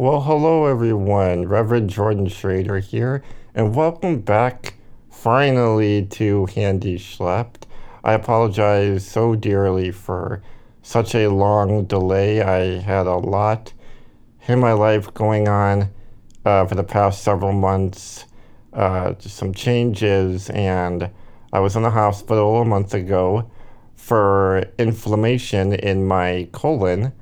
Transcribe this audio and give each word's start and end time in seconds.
Well, 0.00 0.20
hello 0.20 0.66
everyone. 0.66 1.48
Reverend 1.48 1.90
Jordan 1.90 2.28
Schroeter 2.28 2.80
here, 2.80 3.20
and 3.52 3.74
welcome 3.74 4.20
back 4.20 4.74
finally 5.10 6.06
to 6.06 6.46
Handy 6.46 7.00
Schlepped. 7.00 7.64
I 8.04 8.12
apologize 8.12 9.04
so 9.04 9.34
dearly 9.34 9.90
for 9.90 10.40
such 10.82 11.16
a 11.16 11.26
long 11.26 11.86
delay. 11.86 12.40
I 12.40 12.80
had 12.80 13.08
a 13.08 13.16
lot 13.16 13.72
in 14.46 14.60
my 14.60 14.72
life 14.72 15.12
going 15.14 15.48
on 15.48 15.90
uh, 16.44 16.64
for 16.66 16.76
the 16.76 16.84
past 16.84 17.24
several 17.24 17.50
months, 17.50 18.24
uh, 18.74 19.14
some 19.18 19.52
changes, 19.52 20.48
and 20.50 21.10
I 21.52 21.58
was 21.58 21.74
in 21.74 21.82
the 21.82 21.90
hospital 21.90 22.62
a 22.62 22.64
month 22.64 22.94
ago 22.94 23.50
for 23.96 24.62
inflammation 24.78 25.72
in 25.72 26.06
my 26.06 26.48
colon 26.52 27.14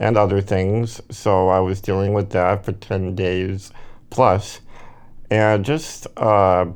and 0.00 0.16
other 0.16 0.40
things. 0.40 1.00
So 1.10 1.48
I 1.48 1.60
was 1.60 1.80
dealing 1.80 2.14
with 2.14 2.30
that 2.30 2.64
for 2.64 2.72
10 2.72 3.14
days 3.14 3.70
plus, 4.08 4.60
and 5.30 5.64
just 5.64 6.08
uh, 6.16 6.66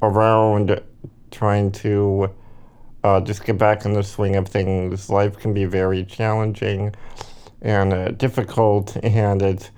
around 0.00 0.80
trying 1.30 1.70
to 1.70 2.34
uh, 3.04 3.20
just 3.20 3.44
get 3.44 3.58
back 3.58 3.84
in 3.84 3.92
the 3.92 4.02
swing 4.02 4.34
of 4.34 4.48
things. 4.48 5.10
Life 5.10 5.38
can 5.38 5.54
be 5.54 5.66
very 5.66 6.04
challenging 6.04 6.94
and 7.60 7.92
uh, 7.92 8.08
difficult, 8.12 8.96
and 9.04 9.42
it's 9.42 9.70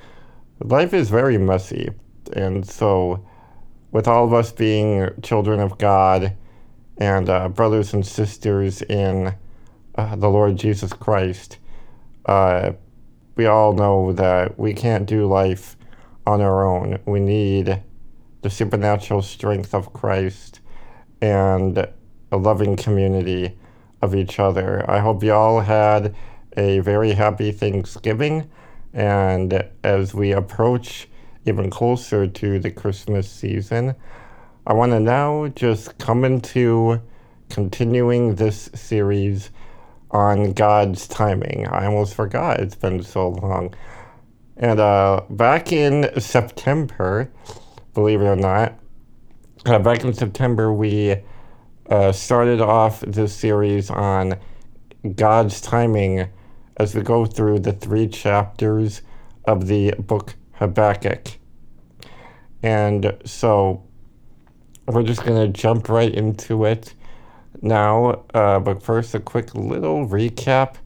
life 0.60 0.94
is 0.94 1.10
very 1.10 1.36
messy. 1.36 1.90
And 2.32 2.66
so, 2.66 3.26
with 3.90 4.08
all 4.08 4.24
of 4.24 4.32
us 4.32 4.52
being 4.52 5.10
children 5.22 5.60
of 5.60 5.76
God 5.76 6.34
and 6.96 7.28
uh, 7.28 7.48
brothers 7.48 7.92
and 7.92 8.06
sisters 8.06 8.80
in 8.82 9.34
uh, 9.96 10.16
the 10.16 10.30
Lord 10.30 10.56
Jesus 10.56 10.92
Christ, 10.92 11.58
uh, 12.26 12.72
we 13.36 13.46
all 13.46 13.72
know 13.72 14.12
that 14.12 14.58
we 14.58 14.74
can't 14.74 15.06
do 15.06 15.26
life 15.26 15.76
on 16.26 16.40
our 16.40 16.64
own. 16.66 16.98
We 17.04 17.20
need 17.20 17.82
the 18.42 18.50
supernatural 18.50 19.22
strength 19.22 19.74
of 19.74 19.92
Christ 19.92 20.60
and 21.20 21.78
a 22.30 22.36
loving 22.36 22.76
community 22.76 23.56
of 24.02 24.14
each 24.14 24.38
other. 24.38 24.88
I 24.88 25.00
hope 25.00 25.22
you 25.22 25.32
all 25.32 25.60
had 25.60 26.14
a 26.56 26.80
very 26.80 27.12
happy 27.12 27.52
Thanksgiving. 27.52 28.50
And 28.92 29.64
as 29.82 30.14
we 30.14 30.32
approach 30.32 31.08
even 31.46 31.70
closer 31.70 32.26
to 32.26 32.58
the 32.58 32.70
Christmas 32.70 33.30
season, 33.30 33.94
I 34.66 34.72
want 34.72 34.92
to 34.92 35.00
now 35.00 35.48
just 35.48 35.98
come 35.98 36.24
into 36.24 37.00
continuing 37.48 38.36
this 38.36 38.70
series 38.74 39.50
on 40.14 40.52
God's 40.52 41.08
timing. 41.08 41.66
I 41.66 41.86
almost 41.86 42.14
forgot 42.14 42.60
it's 42.60 42.76
been 42.76 43.02
so 43.02 43.30
long. 43.30 43.74
And 44.56 44.78
uh, 44.78 45.22
back 45.28 45.72
in 45.72 46.08
September, 46.20 47.30
believe 47.92 48.20
it 48.20 48.24
or 48.24 48.36
not, 48.36 48.78
uh, 49.66 49.80
back 49.80 50.04
in 50.04 50.14
September, 50.14 50.72
we 50.72 51.16
uh, 51.90 52.12
started 52.12 52.60
off 52.60 53.00
this 53.00 53.34
series 53.34 53.90
on 53.90 54.38
God's 55.16 55.60
timing 55.60 56.28
as 56.76 56.94
we 56.94 57.02
go 57.02 57.26
through 57.26 57.58
the 57.58 57.72
three 57.72 58.06
chapters 58.06 59.02
of 59.46 59.66
the 59.66 59.94
book 59.98 60.36
Habakkuk. 60.52 61.28
And 62.62 63.16
so 63.24 63.82
we're 64.86 65.02
just 65.02 65.24
going 65.24 65.40
to 65.40 65.48
jump 65.48 65.88
right 65.88 66.14
into 66.14 66.64
it 66.64 66.94
now. 67.64 68.24
Uh, 68.34 68.60
but 68.60 68.82
first, 68.82 69.14
a 69.14 69.20
quick 69.20 69.54
little 69.54 70.06
recap 70.06 70.76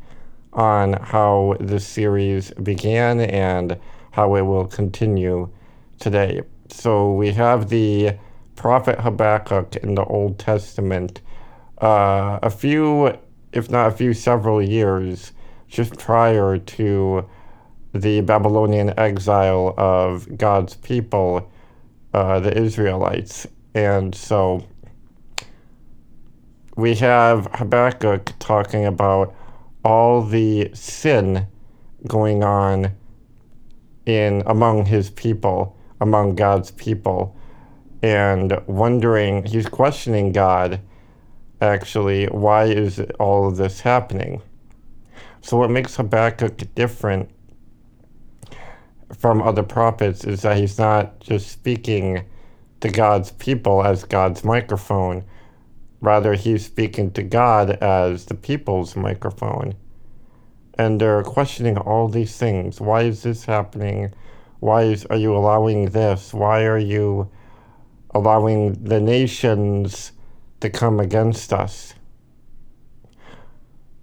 on 0.53 0.95
how 0.95 1.57
this 1.61 1.87
series 1.87 2.51
began 2.53 3.21
and 3.21 3.79
how 4.13 4.35
it 4.37 4.43
will 4.43 4.67
continue 4.67 5.51
today. 5.99 6.43
So 6.71 7.13
we 7.13 7.33
have 7.33 7.69
the 7.69 8.17
prophet 8.57 9.01
Habakkuk 9.01 9.77
in 9.77 9.95
the 9.95 10.05
Old 10.05 10.39
Testament, 10.39 11.21
uh, 11.81 12.39
a 12.43 12.51
few, 12.51 13.17
if 13.53 13.71
not 13.71 13.89
a 13.89 13.91
few, 13.93 14.15
several 14.15 14.61
years 14.61 15.33
just 15.69 15.97
prior 15.99 16.59
to 16.59 17.29
the 17.95 18.21
Babylonian 18.23 18.99
exile 18.99 19.75
of 19.77 20.37
God's 20.37 20.75
people, 20.75 21.51
uh, 22.15 22.41
the 22.41 22.57
Israelites. 22.57 23.47
And 23.75 24.15
so 24.15 24.67
we 26.79 26.95
have 26.95 27.49
Habakkuk 27.55 28.33
talking 28.39 28.87
about 28.87 29.35
all 29.85 30.23
the 30.23 30.71
sin 30.75 31.45
going 32.07 32.45
on 32.45 32.95
in 34.07 34.45
among 34.47 34.85
his 34.85 35.11
people, 35.11 35.77
among 36.01 36.37
God's 36.37 36.71
people, 36.71 37.37
and 38.01 38.57
wondering, 38.69 39.45
he's 39.45 39.67
questioning 39.69 40.31
God 40.31 40.81
actually, 41.61 42.27
why 42.27 42.67
is 42.67 43.01
all 43.19 43.49
of 43.49 43.57
this 43.57 43.81
happening? 43.81 44.41
So, 45.41 45.57
what 45.57 45.73
makes 45.73 45.97
Habakkuk 45.97 46.77
different 46.77 47.29
from 49.19 49.43
other 49.43 49.65
prophets 49.65 50.23
is 50.23 50.43
that 50.43 50.57
he's 50.57 50.79
not 50.79 51.19
just 51.19 51.51
speaking 51.51 52.25
to 52.83 52.89
God's 52.89 53.33
people 53.33 53.85
as 53.85 54.05
God's 54.05 54.45
microphone, 54.45 55.25
rather, 56.01 56.35
he's 56.35 56.65
speaking 56.67 57.11
to 57.13 57.23
God 57.23 57.71
as 57.83 58.27
the 58.27 58.35
people's 58.35 58.97
microphone. 58.97 59.75
And 60.79 61.01
they're 61.01 61.25
questioning 61.25 61.77
all 61.77 62.09
these 62.09 62.37
things. 62.37 62.81
Why 62.81 63.03
is 63.03 63.23
this 63.23 63.45
happening? 63.45 64.13
Why 64.61 64.83
is, 64.83 65.05
are 65.07 65.17
you 65.17 65.37
allowing 65.37 65.91
this? 65.91 66.33
Why 66.33 66.65
are 66.65 66.79
you 66.79 67.31
allowing 68.15 68.85
the 68.85 69.01
nations 69.01 70.13
to 70.61 70.71
come 70.71 71.01
against 71.01 71.53
us? 71.53 71.95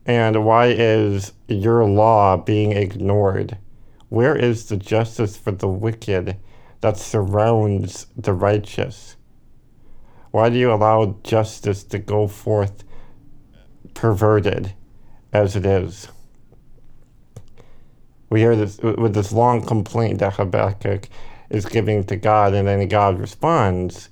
And 0.05 0.45
why 0.45 0.67
is 0.67 1.33
your 1.47 1.83
law 1.85 2.37
being 2.37 2.73
ignored? 2.73 3.57
Where 4.09 4.35
is 4.35 4.67
the 4.67 4.77
justice 4.77 5.35
for 5.35 5.51
the 5.51 5.67
wicked 5.67 6.37
that 6.81 6.97
surrounds 6.97 8.07
the 8.15 8.33
righteous? 8.33 9.15
Why 10.35 10.49
do 10.49 10.57
you 10.57 10.73
allow 10.73 11.15
justice 11.23 11.81
to 11.85 11.97
go 11.97 12.27
forth 12.27 12.83
perverted 13.93 14.73
as 15.31 15.55
it 15.55 15.65
is? 15.65 16.09
We 18.29 18.41
hear 18.41 18.57
this 18.57 18.77
with 18.79 19.13
this 19.13 19.31
long 19.31 19.65
complaint 19.65 20.19
that 20.19 20.33
Habakkuk 20.33 21.07
is 21.49 21.65
giving 21.65 22.03
to 22.07 22.17
God, 22.17 22.53
and 22.53 22.67
then 22.67 22.85
God 22.89 23.17
responds 23.17 24.09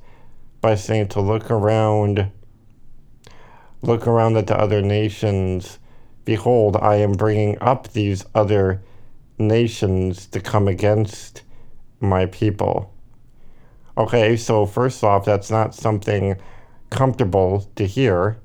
by 0.62 0.76
saying 0.76 1.10
to 1.10 1.20
look 1.20 1.52
around, 1.52 2.32
look 3.82 4.08
around 4.08 4.38
at 4.38 4.48
the 4.48 4.58
other 4.58 4.82
nations 4.82 5.78
Behold, 6.24 6.78
I 6.78 6.96
am 6.96 7.12
bringing 7.12 7.58
up 7.60 7.90
these 7.90 8.26
other 8.34 8.82
nations 9.38 10.28
to 10.28 10.40
come 10.40 10.70
against 10.70 11.42
my 12.00 12.28
people. 12.28 12.93
Okay, 13.96 14.36
so 14.38 14.66
first 14.66 15.04
off, 15.04 15.26
that's 15.26 15.52
not 15.52 15.76
something 15.76 16.36
comfortable 16.90 17.70
to 17.76 17.86
hear 17.86 18.38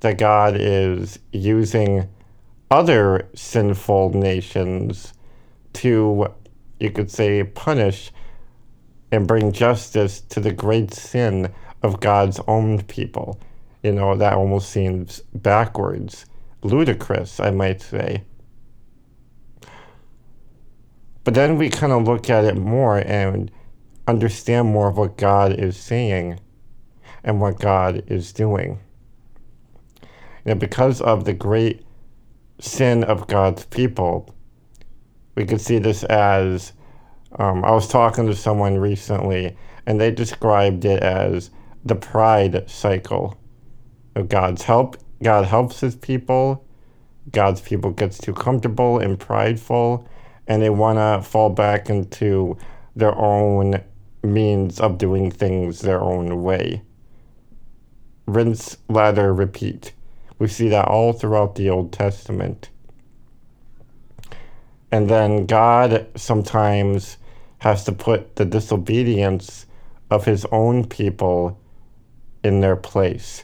that 0.00 0.18
God 0.18 0.56
is 0.56 1.18
using 1.32 2.08
other 2.70 3.28
sinful 3.34 4.10
nations 4.10 5.12
to, 5.74 6.26
you 6.80 6.90
could 6.90 7.10
say, 7.10 7.44
punish 7.44 8.12
and 9.12 9.26
bring 9.26 9.52
justice 9.52 10.20
to 10.22 10.40
the 10.40 10.52
great 10.52 10.94
sin 10.94 11.52
of 11.82 12.00
God's 12.00 12.40
own 12.48 12.82
people. 12.82 13.38
You 13.82 13.92
know, 13.92 14.16
that 14.16 14.32
almost 14.32 14.70
seems 14.70 15.20
backwards 15.34 16.24
ludicrous, 16.62 17.40
I 17.40 17.50
might 17.50 17.82
say. 17.82 18.24
But 21.24 21.34
then 21.34 21.58
we 21.58 21.68
kind 21.68 21.92
of 21.92 22.04
look 22.04 22.30
at 22.30 22.44
it 22.44 22.56
more 22.56 22.98
and 22.98 23.50
understand 24.06 24.68
more 24.68 24.88
of 24.88 24.96
what 24.96 25.16
God 25.16 25.52
is 25.52 25.76
saying 25.76 26.40
and 27.22 27.40
what 27.40 27.58
God 27.58 28.04
is 28.06 28.32
doing. 28.32 28.80
You 30.44 30.52
know, 30.52 30.54
because 30.56 31.00
of 31.00 31.24
the 31.24 31.32
great 31.32 31.84
sin 32.60 33.04
of 33.04 33.26
God's 33.26 33.64
people, 33.66 34.34
we 35.34 35.46
could 35.46 35.60
see 35.60 35.78
this 35.78 36.04
as 36.04 36.72
um, 37.38 37.64
I 37.64 37.70
was 37.70 37.88
talking 37.88 38.26
to 38.26 38.36
someone 38.36 38.78
recently, 38.78 39.56
and 39.86 40.00
they 40.00 40.10
described 40.10 40.84
it 40.84 41.02
as 41.02 41.50
the 41.84 41.96
pride 41.96 42.68
cycle 42.70 43.36
of 44.14 44.28
God's 44.28 44.62
help 44.62 44.96
God 45.24 45.46
helps 45.46 45.80
his 45.80 45.96
people. 45.96 46.64
God's 47.32 47.60
people 47.62 47.90
gets 47.90 48.18
too 48.18 48.34
comfortable 48.34 48.98
and 48.98 49.18
prideful, 49.18 50.06
and 50.46 50.62
they 50.62 50.70
want 50.70 50.98
to 50.98 51.28
fall 51.28 51.48
back 51.48 51.88
into 51.88 52.56
their 52.94 53.16
own 53.16 53.82
means 54.24 54.80
of 54.80 54.98
doing 54.98 55.30
things 55.30 55.80
their 55.80 56.00
own 56.00 56.42
way. 56.42 56.82
Rinse, 58.26 58.78
lather, 58.88 59.32
repeat. 59.32 59.92
We 60.38 60.48
see 60.48 60.68
that 60.68 60.88
all 60.88 61.12
throughout 61.12 61.54
the 61.54 61.70
Old 61.70 61.92
Testament. 61.92 62.70
And 64.90 65.08
then 65.08 65.46
God 65.46 66.06
sometimes 66.16 67.18
has 67.58 67.84
to 67.84 67.92
put 67.92 68.36
the 68.36 68.44
disobedience 68.44 69.66
of 70.10 70.24
his 70.24 70.46
own 70.52 70.86
people 70.86 71.60
in 72.42 72.60
their 72.60 72.76
place. 72.76 73.42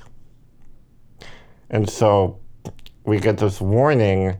And 1.71 1.88
so 1.88 2.38
we 3.05 3.19
get 3.19 3.38
this 3.38 3.61
warning 3.61 4.37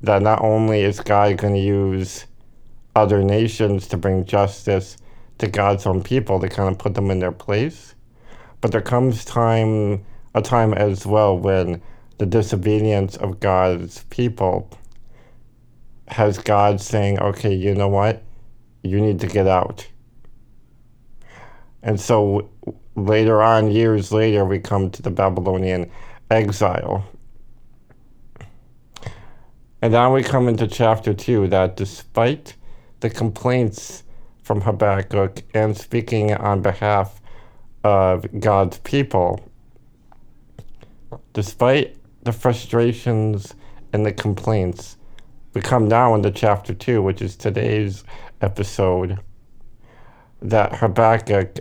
that 0.00 0.22
not 0.22 0.42
only 0.42 0.82
is 0.82 1.00
God 1.00 1.36
going 1.36 1.54
to 1.54 1.60
use 1.60 2.26
other 2.96 3.22
nations 3.22 3.86
to 3.88 3.96
bring 3.96 4.24
justice 4.24 4.96
to 5.38 5.48
God's 5.48 5.86
own 5.86 6.02
people 6.02 6.40
to 6.40 6.48
kind 6.48 6.68
of 6.68 6.78
put 6.78 6.94
them 6.94 7.10
in 7.10 7.18
their 7.18 7.32
place, 7.32 7.94
but 8.60 8.70
there 8.72 8.80
comes 8.80 9.24
time 9.24 10.04
a 10.34 10.40
time 10.40 10.72
as 10.72 11.04
well 11.04 11.36
when 11.36 11.82
the 12.18 12.26
disobedience 12.26 13.16
of 13.16 13.40
God's 13.40 14.04
people 14.04 14.70
has 16.08 16.38
God 16.38 16.80
saying, 16.80 17.18
"Okay, 17.18 17.52
you 17.52 17.74
know 17.74 17.88
what? 17.88 18.22
You 18.82 19.00
need 19.00 19.20
to 19.20 19.26
get 19.26 19.46
out." 19.46 19.86
And 21.82 22.00
so 22.00 22.48
later 22.94 23.42
on, 23.42 23.70
years 23.70 24.12
later, 24.12 24.44
we 24.44 24.58
come 24.58 24.90
to 24.90 25.02
the 25.02 25.10
Babylonian 25.10 25.90
exile. 26.30 27.04
And 29.80 29.92
now 29.92 30.14
we 30.14 30.22
come 30.22 30.48
into 30.48 30.68
chapter 30.68 31.12
2 31.12 31.48
that 31.48 31.76
despite 31.76 32.54
the 33.00 33.10
complaints 33.10 34.04
from 34.42 34.60
Habakkuk 34.60 35.42
and 35.54 35.76
speaking 35.76 36.34
on 36.34 36.62
behalf 36.62 37.20
of 37.84 38.26
God's 38.40 38.78
people, 38.78 39.40
despite 41.32 41.96
the 42.22 42.32
frustrations 42.32 43.54
and 43.92 44.04
the 44.04 44.12
complaints, 44.12 44.96
we 45.54 45.60
come 45.60 45.88
now 45.88 46.14
into 46.14 46.30
chapter 46.30 46.74
2, 46.74 47.02
which 47.02 47.20
is 47.20 47.36
today's 47.36 48.04
episode, 48.40 49.20
that 50.40 50.76
Habakkuk 50.76 51.60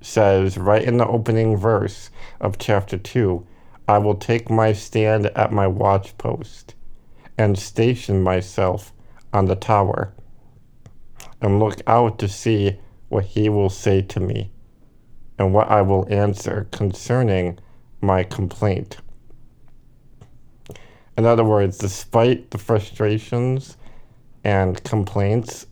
says 0.00 0.56
right 0.56 0.82
in 0.82 0.96
the 0.96 1.06
opening 1.06 1.56
verse 1.56 2.10
of 2.40 2.58
chapter 2.58 2.96
2 2.96 3.46
I 3.86 3.98
will 3.98 4.14
take 4.14 4.48
my 4.48 4.72
stand 4.72 5.26
at 5.26 5.52
my 5.52 5.66
watchpost 5.66 6.74
and 7.36 7.58
station 7.58 8.22
myself 8.22 8.92
on 9.32 9.46
the 9.46 9.56
tower 9.56 10.14
and 11.40 11.58
look 11.58 11.80
out 11.86 12.18
to 12.18 12.28
see 12.28 12.78
what 13.08 13.24
he 13.24 13.48
will 13.48 13.70
say 13.70 14.02
to 14.02 14.20
me 14.20 14.50
and 15.38 15.54
what 15.54 15.68
I 15.68 15.82
will 15.82 16.06
answer 16.10 16.68
concerning 16.70 17.58
my 18.00 18.22
complaint. 18.22 18.98
In 21.16 21.26
other 21.26 21.44
words, 21.44 21.78
despite 21.78 22.50
the 22.50 22.58
frustrations 22.58 23.76
and 24.44 24.82
complaints, 24.84 25.66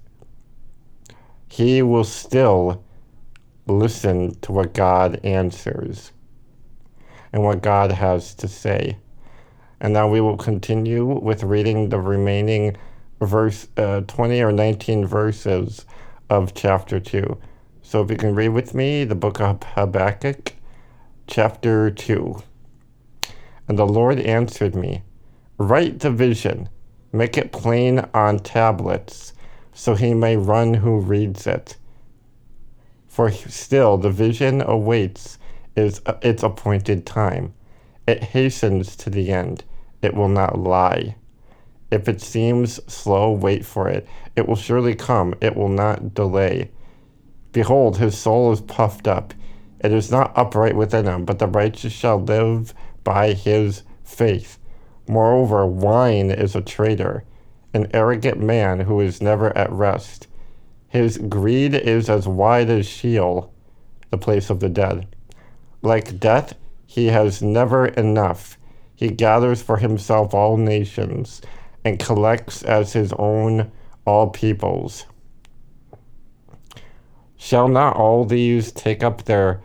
he 1.48 1.82
will 1.82 2.04
still 2.04 2.84
listen 3.66 4.34
to 4.40 4.52
what 4.52 4.74
God 4.74 5.20
answers 5.24 6.12
and 7.32 7.42
what 7.42 7.62
God 7.62 7.92
has 7.92 8.34
to 8.36 8.48
say. 8.48 8.96
And 9.80 9.92
now 9.92 10.08
we 10.08 10.20
will 10.20 10.36
continue 10.36 11.04
with 11.04 11.42
reading 11.42 11.88
the 11.88 12.00
remaining 12.00 12.76
verse 13.20 13.68
uh, 13.76 14.02
20 14.02 14.42
or 14.42 14.52
19 14.52 15.06
verses 15.06 15.84
of 16.30 16.54
chapter 16.54 17.00
2. 17.00 17.38
So 17.82 18.02
if 18.02 18.10
you 18.10 18.16
can 18.16 18.34
read 18.34 18.50
with 18.50 18.74
me 18.74 19.04
the 19.04 19.14
book 19.14 19.40
of 19.40 19.62
Habakkuk, 19.62 20.54
chapter 21.26 21.90
2. 21.90 22.42
And 23.66 23.78
the 23.78 23.86
Lord 23.86 24.20
answered 24.20 24.74
me, 24.74 25.02
Write 25.58 26.00
the 26.00 26.10
vision, 26.10 26.68
make 27.12 27.36
it 27.36 27.52
plain 27.52 28.06
on 28.14 28.38
tablets, 28.38 29.32
so 29.72 29.94
he 29.94 30.14
may 30.14 30.36
run 30.36 30.74
who 30.74 30.98
reads 30.98 31.46
it 31.46 31.76
for 33.18 33.32
still 33.32 33.96
the 33.96 34.10
vision 34.10 34.60
awaits 34.60 35.38
is 35.74 36.00
its 36.22 36.44
appointed 36.44 37.04
time. 37.04 37.52
It 38.06 38.22
hastens 38.22 38.94
to 38.94 39.10
the 39.10 39.32
end. 39.32 39.64
It 40.00 40.14
will 40.14 40.28
not 40.28 40.56
lie. 40.56 41.16
If 41.90 42.08
it 42.08 42.20
seems 42.20 42.80
slow, 42.92 43.30
wait 43.30 43.64
for 43.64 43.88
it. 43.88 44.06
It 44.36 44.46
will 44.46 44.56
surely 44.56 44.94
come. 44.94 45.34
It 45.40 45.56
will 45.56 45.68
not 45.68 46.14
delay. 46.14 46.70
Behold, 47.52 47.96
his 47.96 48.16
soul 48.16 48.52
is 48.52 48.60
puffed 48.60 49.08
up. 49.08 49.32
It 49.80 49.92
is 49.92 50.10
not 50.10 50.36
upright 50.36 50.76
within 50.76 51.06
him, 51.06 51.24
but 51.24 51.38
the 51.38 51.46
righteous 51.46 51.92
shall 51.92 52.20
live 52.20 52.74
by 53.04 53.32
his 53.32 53.84
faith. 54.04 54.58
Moreover, 55.08 55.64
wine 55.64 56.30
is 56.30 56.54
a 56.54 56.60
traitor, 56.60 57.24
an 57.72 57.88
arrogant 57.94 58.38
man 58.38 58.80
who 58.80 59.00
is 59.00 59.22
never 59.22 59.56
at 59.56 59.72
rest. 59.72 60.26
His 60.88 61.16
greed 61.16 61.74
is 61.74 62.10
as 62.10 62.28
wide 62.28 62.68
as 62.68 62.86
Sheol, 62.86 63.52
the 64.10 64.18
place 64.18 64.50
of 64.50 64.60
the 64.60 64.68
dead. 64.68 65.06
Like 65.80 66.20
death, 66.20 66.54
he 66.86 67.06
has 67.06 67.40
never 67.40 67.86
enough. 67.86 68.58
He 68.94 69.08
gathers 69.08 69.62
for 69.62 69.78
himself 69.78 70.34
all 70.34 70.56
nations 70.56 71.40
and 71.88 71.98
collects 71.98 72.62
as 72.64 72.92
his 72.92 73.14
own 73.18 73.72
all 74.04 74.28
peoples. 74.28 75.06
Shall 77.38 77.66
not 77.66 77.96
all 77.96 78.26
these 78.26 78.70
take 78.72 79.02
up 79.02 79.24
their 79.24 79.62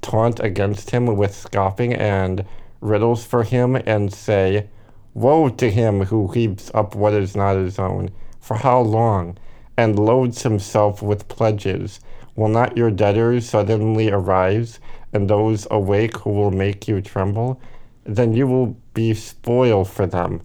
taunt 0.00 0.40
against 0.40 0.90
him 0.90 1.06
with 1.14 1.34
scoffing 1.34 1.92
and 1.92 2.46
riddles 2.80 3.22
for 3.24 3.42
him 3.42 3.76
and 3.76 4.10
say, 4.10 4.68
Woe 5.12 5.50
to 5.50 5.70
him 5.70 6.06
who 6.06 6.28
heaps 6.28 6.70
up 6.72 6.94
what 6.94 7.12
is 7.12 7.36
not 7.36 7.56
his 7.56 7.78
own! 7.78 8.10
For 8.40 8.56
how 8.56 8.80
long? 8.80 9.36
and 9.76 9.96
loads 9.96 10.42
himself 10.42 11.02
with 11.02 11.28
pledges. 11.28 12.00
Will 12.34 12.48
not 12.48 12.76
your 12.76 12.90
debtors 12.90 13.48
suddenly 13.48 14.10
arise, 14.10 14.80
and 15.12 15.30
those 15.30 15.68
awake 15.70 16.16
who 16.16 16.30
will 16.30 16.50
make 16.50 16.88
you 16.88 17.00
tremble? 17.00 17.60
Then 18.02 18.32
you 18.32 18.48
will 18.48 18.76
be 18.92 19.14
spoil 19.14 19.84
for 19.84 20.04
them, 20.04 20.40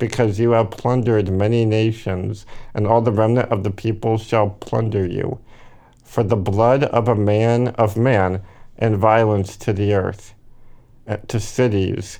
because 0.00 0.40
you 0.40 0.50
have 0.50 0.72
plundered 0.72 1.30
many 1.30 1.64
nations, 1.64 2.44
and 2.74 2.88
all 2.88 3.00
the 3.00 3.12
remnant 3.12 3.52
of 3.52 3.62
the 3.62 3.70
people 3.70 4.18
shall 4.18 4.50
plunder 4.50 5.06
you. 5.06 5.38
For 6.02 6.24
the 6.24 6.36
blood 6.36 6.82
of 6.82 7.06
a 7.06 7.14
man 7.14 7.68
of 7.68 7.96
man, 7.96 8.42
and 8.76 8.96
violence 8.96 9.56
to 9.58 9.72
the 9.72 9.94
earth, 9.94 10.34
uh, 11.06 11.18
to 11.28 11.38
cities, 11.38 12.18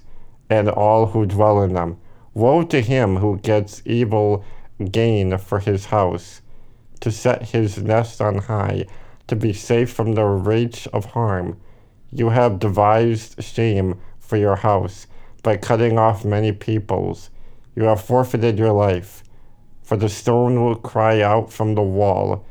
and 0.49 0.69
all 0.69 1.07
who 1.07 1.27
dwell 1.27 1.63
in 1.63 1.73
them. 1.73 1.97
Woe 2.35 2.63
to 2.65 2.81
him 2.81 3.17
who 3.17 3.39
gets 3.39 3.83
evil 3.85 4.45
gain 4.93 5.37
for 5.39 5.59
his 5.59 5.87
house 5.87 6.43
to 7.01 7.11
set 7.11 7.49
his 7.49 7.79
nest 7.83 8.21
on 8.21 8.39
high, 8.39 8.85
to 9.27 9.35
be 9.35 9.53
safe 9.53 9.91
from 9.91 10.13
the 10.13 10.25
reach 10.25 10.87
of 10.89 11.07
harm. 11.07 11.59
You 12.13 12.29
have 12.29 12.59
devised 12.59 13.43
shame 13.43 13.99
for 14.19 14.37
your 14.37 14.57
house 14.57 15.07
by 15.43 15.57
cutting 15.57 15.99
off 15.99 16.25
many 16.25 16.53
peoples. 16.53 17.31
You 17.81 17.87
have 17.87 18.03
forfeited 18.03 18.59
your 18.59 18.73
life. 18.73 19.25
For 19.83 19.97
the 19.97 20.11
stone 20.11 20.63
will 20.63 20.75
cry 20.75 21.23
out 21.23 21.51
from 21.51 21.77
the 21.77 21.83
wall, 21.83 22.45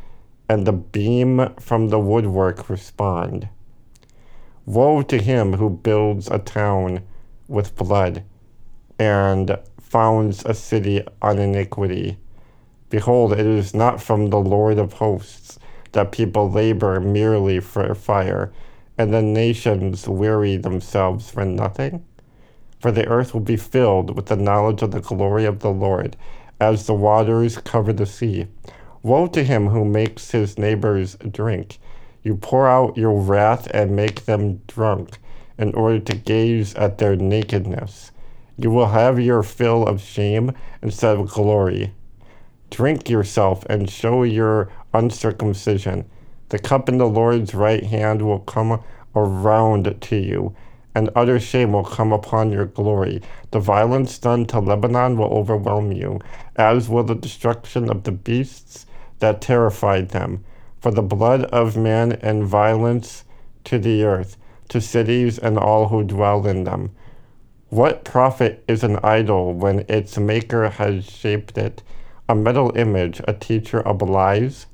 and 0.49 0.65
the 0.65 0.73
beam 0.73 1.53
from 1.59 1.89
the 1.89 1.99
woodwork 1.99 2.67
respond. 2.67 3.47
Woe 4.65 5.03
to 5.03 5.19
him 5.19 5.53
who 5.53 5.69
builds 5.69 6.31
a 6.31 6.39
town 6.39 7.03
with 7.47 7.75
blood 7.75 8.23
and 8.97 9.55
founds 9.79 10.43
a 10.45 10.55
city 10.55 11.03
on 11.21 11.37
iniquity. 11.37 12.17
Behold, 12.89 13.33
it 13.33 13.45
is 13.45 13.75
not 13.75 14.01
from 14.01 14.31
the 14.31 14.39
Lord 14.39 14.79
of 14.79 14.93
hosts 14.93 15.59
that 15.91 16.11
people 16.11 16.49
labor 16.49 16.99
merely 16.99 17.59
for 17.59 17.93
fire, 17.93 18.51
and 18.97 19.13
the 19.13 19.21
nations 19.21 20.07
weary 20.07 20.57
themselves 20.57 21.29
for 21.29 21.45
nothing? 21.45 22.03
For 22.79 22.91
the 22.91 23.07
earth 23.07 23.33
will 23.33 23.41
be 23.41 23.57
filled 23.57 24.15
with 24.15 24.27
the 24.27 24.35
knowledge 24.35 24.81
of 24.81 24.91
the 24.91 25.01
glory 25.01 25.45
of 25.45 25.59
the 25.59 25.71
Lord, 25.71 26.15
as 26.59 26.85
the 26.85 26.93
waters 26.93 27.57
cover 27.57 27.93
the 27.93 28.05
sea. 28.05 28.47
Woe 29.03 29.27
to 29.27 29.43
him 29.43 29.67
who 29.67 29.85
makes 29.85 30.31
his 30.31 30.57
neighbors 30.57 31.15
drink. 31.31 31.79
You 32.23 32.35
pour 32.35 32.67
out 32.67 32.97
your 32.97 33.19
wrath 33.19 33.67
and 33.73 33.95
make 33.95 34.25
them 34.25 34.61
drunk, 34.67 35.17
in 35.57 35.73
order 35.73 35.99
to 35.99 36.15
gaze 36.15 36.73
at 36.75 36.97
their 36.97 37.15
nakedness. 37.15 38.11
You 38.57 38.71
will 38.71 38.87
have 38.87 39.19
your 39.19 39.43
fill 39.43 39.87
of 39.87 40.01
shame 40.01 40.53
instead 40.81 41.17
of 41.17 41.29
glory 41.29 41.93
Drink 42.69 43.09
yourself 43.09 43.65
and 43.65 43.89
show 43.89 44.23
your 44.23 44.71
uncircumcision. 44.93 46.05
The 46.49 46.59
cup 46.59 46.87
in 46.87 46.97
the 46.97 47.07
Lord's 47.07 47.55
right 47.55 47.83
hand 47.83 48.21
will 48.21 48.39
come 48.39 48.83
around 49.15 49.99
to 50.01 50.15
you, 50.15 50.55
and 50.95 51.09
utter 51.15 51.39
shame 51.39 51.73
will 51.73 51.83
come 51.83 52.11
upon 52.11 52.51
your 52.51 52.65
glory. 52.65 53.21
The 53.51 53.59
violence 53.59 54.17
done 54.17 54.45
to 54.47 54.59
Lebanon 54.59 55.17
will 55.17 55.31
overwhelm 55.33 55.91
you, 55.91 56.19
as 56.55 56.89
will 56.89 57.03
the 57.03 57.15
destruction 57.15 57.89
of 57.89 58.03
the 58.03 58.11
beasts 58.11 58.85
that 59.19 59.41
terrified 59.41 60.09
them. 60.09 60.43
For 60.81 60.91
the 60.91 61.01
blood 61.01 61.43
of 61.45 61.77
man 61.77 62.13
and 62.21 62.45
violence 62.45 63.25
to 63.65 63.77
the 63.79 64.03
earth, 64.03 64.37
to 64.69 64.79
cities 64.79 65.37
and 65.37 65.57
all 65.57 65.89
who 65.89 66.03
dwell 66.03 66.47
in 66.47 66.63
them. 66.63 66.91
What 67.69 68.03
profit 68.03 68.63
is 68.67 68.83
an 68.83 68.97
idol 69.03 69.53
when 69.53 69.85
its 69.87 70.17
maker 70.17 70.69
has 70.69 71.05
shaped 71.05 71.57
it? 71.57 71.83
a 72.29 72.35
metal 72.35 72.71
image, 72.75 73.19
a 73.27 73.33
teacher 73.33 73.81
of 73.81 74.03
lies? 74.03 74.67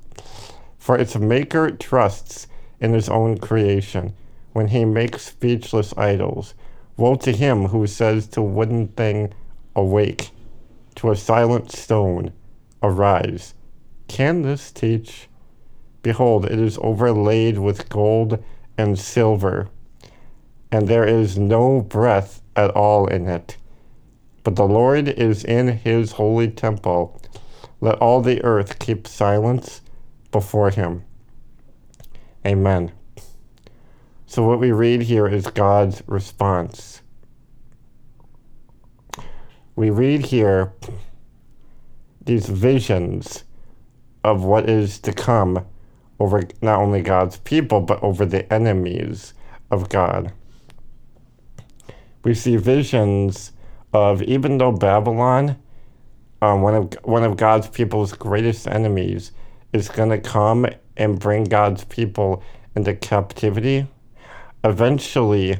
For 0.78 0.96
its 0.98 1.16
maker 1.16 1.70
trusts 1.70 2.46
in 2.80 2.92
his 2.92 3.08
own 3.08 3.38
creation 3.38 4.14
when 4.56 4.68
he 4.68 4.86
makes 4.86 5.20
speechless 5.20 5.92
idols. 5.98 6.54
Woe 6.96 7.14
to 7.16 7.30
him 7.30 7.66
who 7.66 7.86
says 7.86 8.26
to 8.28 8.40
wooden 8.40 8.88
thing, 8.88 9.34
Awake, 9.74 10.30
to 10.94 11.10
a 11.10 11.14
silent 11.14 11.70
stone, 11.70 12.32
Arise. 12.82 13.52
Can 14.08 14.40
this 14.40 14.72
teach? 14.72 15.28
Behold, 16.00 16.46
it 16.46 16.58
is 16.58 16.78
overlaid 16.80 17.58
with 17.58 17.90
gold 17.90 18.42
and 18.78 18.98
silver, 18.98 19.68
and 20.72 20.88
there 20.88 21.06
is 21.06 21.36
no 21.36 21.82
breath 21.82 22.40
at 22.56 22.70
all 22.70 23.06
in 23.08 23.28
it. 23.28 23.58
But 24.42 24.56
the 24.56 24.66
Lord 24.66 25.06
is 25.06 25.44
in 25.44 25.68
his 25.68 26.12
holy 26.12 26.48
temple. 26.48 27.20
Let 27.82 27.98
all 27.98 28.22
the 28.22 28.42
earth 28.42 28.78
keep 28.78 29.06
silence 29.06 29.82
before 30.32 30.70
him. 30.70 31.04
Amen. 32.46 32.92
So, 34.26 34.42
what 34.42 34.58
we 34.58 34.72
read 34.72 35.02
here 35.02 35.28
is 35.28 35.46
God's 35.46 36.02
response. 36.06 37.00
We 39.76 39.90
read 39.90 40.26
here 40.26 40.72
these 42.24 42.46
visions 42.46 43.44
of 44.24 44.42
what 44.42 44.68
is 44.68 44.98
to 45.00 45.12
come 45.12 45.64
over 46.18 46.42
not 46.60 46.80
only 46.80 47.02
God's 47.02 47.38
people, 47.38 47.80
but 47.80 48.02
over 48.02 48.26
the 48.26 48.52
enemies 48.52 49.32
of 49.70 49.88
God. 49.88 50.32
We 52.24 52.34
see 52.34 52.56
visions 52.56 53.52
of 53.92 54.22
even 54.22 54.58
though 54.58 54.72
Babylon, 54.72 55.56
um, 56.42 56.62
one 56.62 56.74
of 56.74 56.92
one 57.04 57.22
of 57.22 57.36
God's 57.36 57.68
people's 57.68 58.12
greatest 58.12 58.66
enemies, 58.66 59.30
is 59.72 59.88
going 59.88 60.10
to 60.10 60.18
come 60.18 60.66
and 60.96 61.18
bring 61.18 61.44
God's 61.44 61.84
people 61.84 62.42
into 62.74 62.94
captivity, 62.94 63.86
eventually 64.64 65.58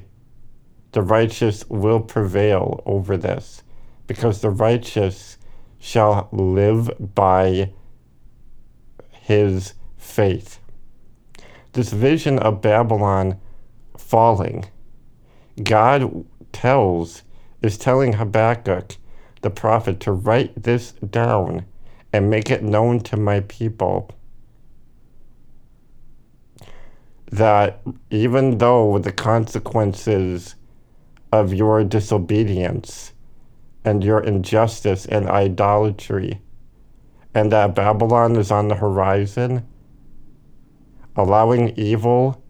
the 0.92 1.02
righteous 1.02 1.68
will 1.68 2.00
prevail 2.00 2.82
over 2.86 3.16
this 3.16 3.62
because 4.06 4.40
the 4.40 4.50
righteous 4.50 5.38
shall 5.78 6.28
live 6.32 6.90
by 7.14 7.70
his 9.10 9.74
faith. 9.96 10.60
This 11.72 11.92
vision 11.92 12.38
of 12.38 12.62
Babylon 12.62 13.38
falling, 13.98 14.66
God 15.62 16.24
tells, 16.52 17.22
is 17.60 17.76
telling 17.76 18.14
Habakkuk, 18.14 18.96
the 19.42 19.50
prophet, 19.50 20.00
to 20.00 20.12
write 20.12 20.62
this 20.62 20.92
down 20.92 21.66
and 22.12 22.30
make 22.30 22.50
it 22.50 22.62
known 22.62 23.00
to 23.00 23.16
my 23.16 23.40
people 23.40 24.10
that 27.30 27.80
even 28.10 28.58
though 28.58 28.98
the 28.98 29.12
consequences 29.12 30.54
of 31.32 31.52
your 31.52 31.84
disobedience 31.84 33.12
and 33.84 34.02
your 34.04 34.20
injustice 34.20 35.06
and 35.06 35.28
idolatry, 35.28 36.40
and 37.34 37.52
that 37.52 37.74
Babylon 37.74 38.36
is 38.36 38.50
on 38.50 38.68
the 38.68 38.74
horizon, 38.74 39.66
allowing 41.16 41.70
evil 41.76 42.42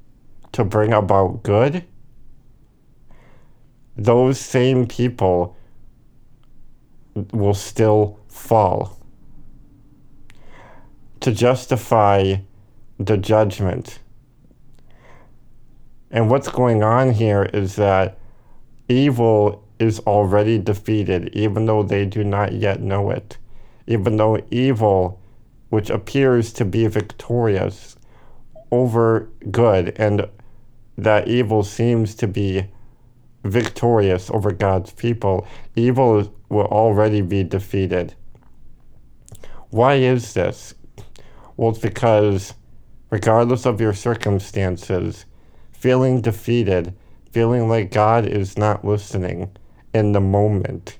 to 0.52 0.64
bring 0.64 0.92
about 0.92 1.42
good, 1.42 1.85
those 3.97 4.38
same 4.38 4.87
people 4.87 5.56
will 7.33 7.54
still 7.54 8.18
fall. 8.28 8.99
To 11.21 11.33
justify 11.33 12.37
the 12.99 13.16
judgment. 13.16 13.99
And 16.11 16.31
what's 16.31 16.49
going 16.49 16.83
on 16.83 17.13
here 17.13 17.45
is 17.45 17.77
that 17.77 18.19
evil 18.89 19.65
is 19.79 19.99
already 20.01 20.59
defeated, 20.59 21.31
even 21.35 21.67
though 21.67 21.83
they 21.83 22.07
do 22.07 22.25
not 22.25 22.53
yet 22.53 22.81
know 22.81 23.11
it. 23.11 23.39
Even 23.87 24.17
though 24.17 24.41
evil, 24.51 25.21
which 25.71 25.91
appears 25.91 26.53
to 26.55 26.65
be 26.65 26.87
victorious, 26.87 27.97
over 28.71 29.29
good, 29.51 29.95
and 29.97 30.27
that 30.99 31.29
evil 31.29 31.63
seems 31.63 32.15
to 32.17 32.27
be 32.27 32.67
victorious 33.45 34.31
over 34.31 34.51
God's 34.53 34.93
people. 34.93 35.47
Evil 35.75 36.35
will 36.49 36.67
already 36.67 37.21
be 37.21 37.45
defeated. 37.45 38.15
Why 39.71 39.95
is 39.95 40.35
this? 40.35 40.75
Well, 41.57 41.71
it's 41.71 41.79
because, 41.79 42.55
regardless 43.11 43.67
of 43.67 43.81
your 43.81 43.93
circumstances, 43.93 45.27
feeling 45.87 46.21
defeated, 46.21 46.93
feeling 47.31 47.69
like 47.69 47.93
God 47.93 48.26
is 48.26 48.59
not 48.59 48.85
listening 48.85 49.57
in 49.95 50.11
the 50.11 50.21
moment, 50.21 50.99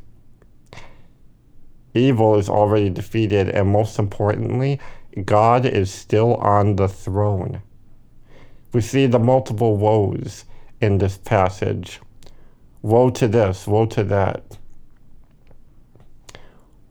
evil 1.93 2.37
is 2.37 2.49
already 2.49 2.88
defeated, 2.88 3.49
and 3.49 3.69
most 3.69 3.99
importantly, 3.99 4.78
God 5.25 5.66
is 5.66 5.90
still 5.90 6.37
on 6.37 6.76
the 6.76 6.87
throne. 6.87 7.62
We 8.73 8.81
see 8.81 9.07
the 9.07 9.19
multiple 9.19 9.76
woes 9.76 10.45
in 10.81 10.99
this 10.99 11.19
passage. 11.19 12.00
Woe 12.81 13.11
to 13.11 13.26
this, 13.26 13.66
woe 13.66 13.87
to 13.87 14.05
that. 14.05 14.57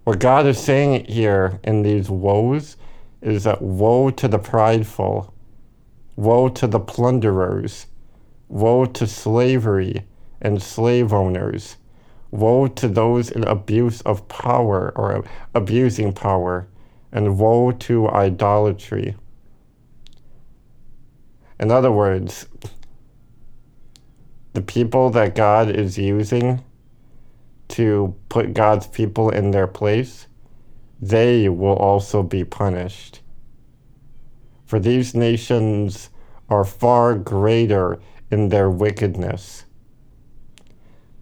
What 0.04 0.20
God 0.20 0.46
is 0.48 0.60
saying 0.60 1.06
here 1.06 1.62
in 1.64 1.82
these 1.82 2.10
woes 2.10 2.75
is 3.22 3.46
that 3.46 3.62
woe 3.62 4.10
to 4.10 4.28
the 4.28 4.40
prideful, 4.40 5.34
woe 6.16 6.50
to 6.50 6.68
the 6.68 6.80
plunderers, 6.80 7.88
woe 8.48 8.86
to 8.86 9.08
slavery 9.08 10.06
and 10.42 10.62
slave 10.62 11.12
owners, 11.14 11.78
woe 12.32 12.68
to 12.68 12.88
those 12.88 13.30
in 13.32 13.44
abuse 13.44 14.02
of 14.02 14.28
power 14.28 14.94
or 14.96 15.24
abusing 15.54 16.14
power 16.14 16.68
and 17.12 17.38
woe 17.38 17.72
to 17.72 18.10
idolatry. 18.10 19.16
In 21.60 21.72
other 21.72 21.92
words, 21.92 22.48
the 24.54 24.62
people 24.62 25.10
that 25.12 25.36
God 25.36 25.70
is 25.70 25.98
using 25.98 26.64
to 27.70 28.16
put 28.30 28.54
God's 28.54 28.88
people 28.88 29.30
in 29.30 29.52
their 29.52 29.68
place, 29.68 30.28
they 31.02 31.50
will 31.50 31.76
also 31.76 32.24
be 32.24 32.44
punished. 32.44 33.22
For 34.66 34.80
these 34.80 35.14
nations 35.14 36.10
are 36.50 36.66
far 36.66 37.16
greater 37.16 38.00
in 38.32 38.50
their 38.50 38.70
wickedness. 38.70 39.66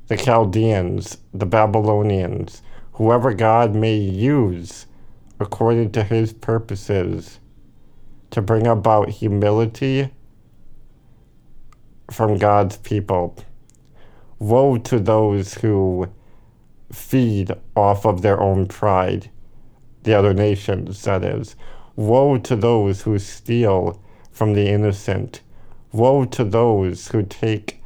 The 0.07 0.17
Chaldeans, 0.17 1.17
the 1.33 1.45
Babylonians, 1.45 2.61
whoever 2.93 3.33
God 3.33 3.75
may 3.75 3.95
use 3.95 4.85
according 5.39 5.91
to 5.91 6.03
his 6.03 6.33
purposes, 6.33 7.39
to 8.31 8.41
bring 8.41 8.65
about 8.65 9.09
humility 9.09 10.09
from 12.09 12.37
God's 12.37 12.77
people. 12.77 13.37
Woe 14.39 14.77
to 14.77 14.99
those 14.99 15.55
who 15.55 16.09
feed 16.91 17.51
off 17.75 18.05
of 18.05 18.21
their 18.21 18.39
own 18.39 18.67
pride, 18.67 19.29
the 20.03 20.13
other 20.13 20.33
nations, 20.33 21.03
that 21.03 21.23
is. 21.23 21.55
Woe 21.95 22.39
to 22.39 22.55
those 22.55 23.03
who 23.03 23.19
steal 23.19 24.01
from 24.31 24.53
the 24.53 24.67
innocent. 24.67 25.41
Woe 25.91 26.25
to 26.25 26.43
those 26.43 27.09
who 27.09 27.21
take 27.23 27.83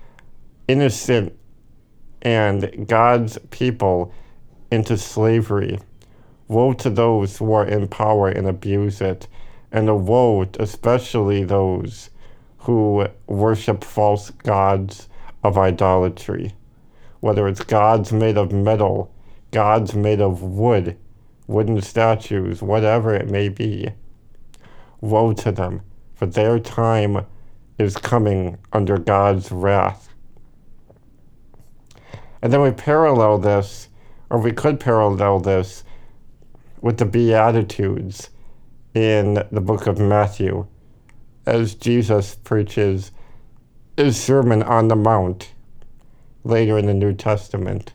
innocent 0.67 1.37
and 2.21 2.87
God's 2.87 3.37
people 3.51 4.13
into 4.71 4.97
slavery. 4.97 5.79
Woe 6.47 6.71
to 6.73 6.89
those 6.89 7.37
who 7.37 7.51
are 7.51 7.65
in 7.65 7.89
power 7.89 8.29
and 8.29 8.47
abuse 8.47 9.01
it, 9.01 9.27
and 9.73 9.89
a 9.89 9.95
woe 9.95 10.47
especially 10.57 11.43
those 11.43 12.09
who 12.59 13.07
worship 13.27 13.83
false 13.83 14.29
gods 14.29 15.09
of 15.43 15.57
idolatry. 15.57 16.53
Whether 17.19 17.47
it's 17.47 17.63
gods 17.63 18.13
made 18.13 18.37
of 18.37 18.53
metal, 18.53 19.13
gods 19.51 19.93
made 19.93 20.21
of 20.21 20.41
wood, 20.41 20.97
wooden 21.47 21.81
statues, 21.81 22.61
whatever 22.61 23.13
it 23.13 23.29
may 23.29 23.49
be. 23.49 23.89
Woe 25.01 25.33
to 25.33 25.51
them, 25.51 25.81
for 26.13 26.25
their 26.25 26.59
time 26.59 27.25
is 27.77 27.95
coming 27.97 28.57
under 28.73 28.97
God's 28.97 29.51
wrath. 29.51 30.09
And 32.41 32.53
then 32.53 32.61
we 32.61 32.71
parallel 32.71 33.39
this, 33.39 33.89
or 34.29 34.39
we 34.39 34.51
could 34.51 34.79
parallel 34.79 35.39
this 35.39 35.83
with 36.81 36.97
the 36.97 37.05
Beatitudes 37.05 38.29
in 38.93 39.43
the 39.51 39.61
book 39.61 39.87
of 39.87 39.99
Matthew 39.99 40.67
as 41.45 41.75
Jesus 41.75 42.35
preaches 42.35 43.11
his 43.95 44.21
Sermon 44.21 44.61
on 44.63 44.89
the 44.89 44.95
Mount 44.95 45.53
later 46.43 46.77
in 46.77 46.85
the 46.85 46.93
New 46.93 47.13
Testament. 47.13 47.93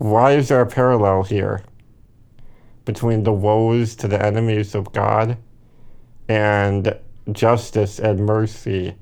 Why 0.00 0.32
is 0.32 0.48
there 0.48 0.60
a 0.60 0.66
parallel 0.66 1.22
here? 1.22 1.62
between 2.84 3.22
the 3.22 3.32
woes 3.32 3.94
to 3.94 4.08
the 4.08 4.20
enemies 4.20 4.74
of 4.74 4.92
God 4.92 5.38
and 6.28 6.98
justice 7.30 8.00
and 8.00 8.26
mercy 8.26 8.96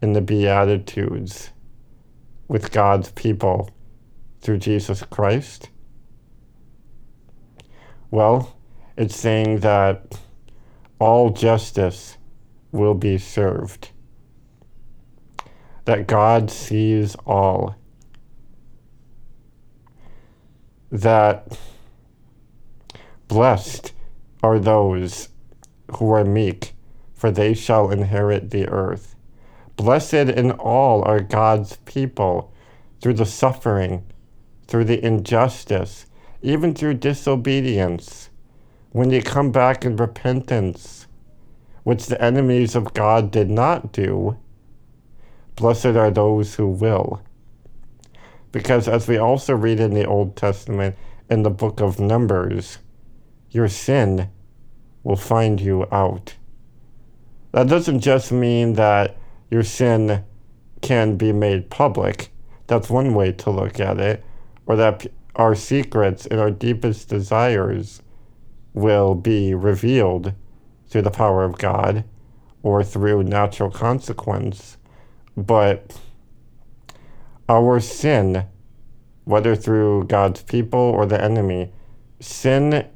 in 0.00 0.12
the 0.12 0.20
Beatitudes 0.20 1.50
with 2.48 2.72
God's 2.72 3.12
people 3.12 3.70
through 4.40 4.58
Jesus 4.58 5.02
Christ? 5.04 5.68
Well, 8.10 8.56
it's 8.96 9.14
saying 9.14 9.60
that 9.60 10.18
all 10.98 11.30
justice 11.30 12.16
will 12.72 12.94
be 12.94 13.18
served, 13.18 13.90
that 15.84 16.08
God 16.08 16.50
sees 16.50 17.14
all, 17.24 17.76
that 20.92 21.58
blessed 23.26 23.94
are 24.42 24.58
those 24.58 25.30
who 25.96 26.10
are 26.12 26.24
meek, 26.24 26.74
for 27.14 27.30
they 27.30 27.54
shall 27.54 27.90
inherit 27.90 28.50
the 28.50 28.68
earth. 28.68 29.16
Blessed 29.76 30.12
in 30.14 30.50
all 30.52 31.02
are 31.04 31.20
God's 31.20 31.76
people 31.86 32.52
through 33.00 33.14
the 33.14 33.24
suffering, 33.24 34.04
through 34.66 34.84
the 34.84 35.02
injustice, 35.04 36.04
even 36.42 36.74
through 36.74 36.94
disobedience, 36.94 38.28
when 38.90 39.08
they 39.08 39.22
come 39.22 39.50
back 39.50 39.86
in 39.86 39.96
repentance, 39.96 41.06
which 41.84 42.06
the 42.06 42.20
enemies 42.22 42.74
of 42.74 42.92
God 42.92 43.30
did 43.30 43.48
not 43.48 43.92
do. 43.92 44.36
Blessed 45.56 45.86
are 45.86 46.10
those 46.10 46.56
who 46.56 46.68
will. 46.68 47.22
Because 48.52 48.86
as 48.86 49.08
we 49.08 49.16
also 49.16 49.54
read 49.54 49.80
in 49.80 49.94
the 49.94 50.06
Old 50.06 50.36
Testament, 50.36 50.96
in 51.30 51.42
the 51.42 51.50
book 51.50 51.80
of 51.80 51.98
Numbers, 51.98 52.78
your 53.50 53.68
sin 53.68 54.28
will 55.02 55.16
find 55.16 55.60
you 55.60 55.86
out. 55.90 56.34
That 57.52 57.68
doesn't 57.68 58.00
just 58.00 58.30
mean 58.30 58.74
that 58.74 59.16
your 59.50 59.62
sin 59.62 60.24
can 60.80 61.16
be 61.16 61.32
made 61.32 61.70
public. 61.70 62.30
That's 62.66 62.90
one 62.90 63.14
way 63.14 63.32
to 63.32 63.50
look 63.50 63.80
at 63.80 63.98
it. 63.98 64.24
Or 64.66 64.76
that 64.76 65.06
our 65.36 65.54
secrets 65.54 66.26
and 66.26 66.38
our 66.38 66.50
deepest 66.50 67.08
desires 67.08 68.02
will 68.74 69.14
be 69.14 69.54
revealed 69.54 70.34
through 70.88 71.02
the 71.02 71.10
power 71.10 71.44
of 71.44 71.58
God 71.58 72.04
or 72.62 72.84
through 72.84 73.24
natural 73.24 73.70
consequence. 73.70 74.76
But 75.36 75.98
our 77.48 77.80
sin, 77.80 78.46
whether 79.24 79.54
through 79.54 80.04
God's 80.04 80.42
people 80.42 80.80
or 80.80 81.06
the 81.06 81.22
enemy, 81.22 81.72
sin 82.20 82.86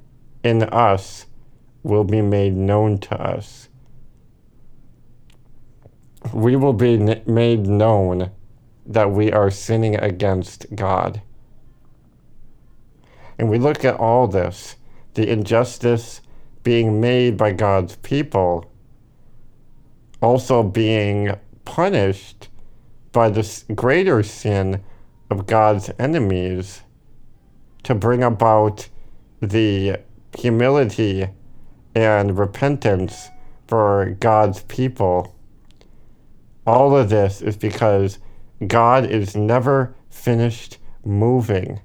in 0.42 0.62
us 0.64 1.26
will 1.82 2.04
be 2.04 2.20
made 2.20 2.54
known 2.54 2.98
to 2.98 3.20
us. 3.20 3.68
We 6.32 6.56
will 6.56 6.72
be 6.72 6.96
made 7.26 7.66
known 7.66 8.30
that 8.86 9.10
we 9.10 9.32
are 9.32 9.50
sinning 9.50 9.96
against 9.96 10.66
God. 10.74 11.22
And 13.38 13.48
we 13.48 13.58
look 13.58 13.84
at 13.84 13.96
all 13.96 14.26
this 14.26 14.76
the 15.14 15.30
injustice 15.30 16.20
being 16.62 17.00
made 17.00 17.36
by 17.36 17.52
God's 17.52 17.96
people, 17.96 18.70
also 20.20 20.62
being 20.62 21.34
punished 21.64 22.48
by 23.16 23.30
the 23.30 23.64
greater 23.74 24.22
sin 24.22 24.84
of 25.30 25.46
God's 25.46 25.90
enemies 25.98 26.82
to 27.82 27.94
bring 27.94 28.22
about 28.22 28.90
the 29.40 29.98
humility 30.36 31.26
and 31.94 32.38
repentance 32.38 33.28
for 33.68 34.14
God's 34.20 34.64
people. 34.64 35.34
All 36.66 36.94
of 36.94 37.08
this 37.08 37.40
is 37.40 37.56
because 37.56 38.18
God 38.66 39.06
is 39.06 39.34
never 39.34 39.94
finished 40.10 40.76
moving, 41.02 41.80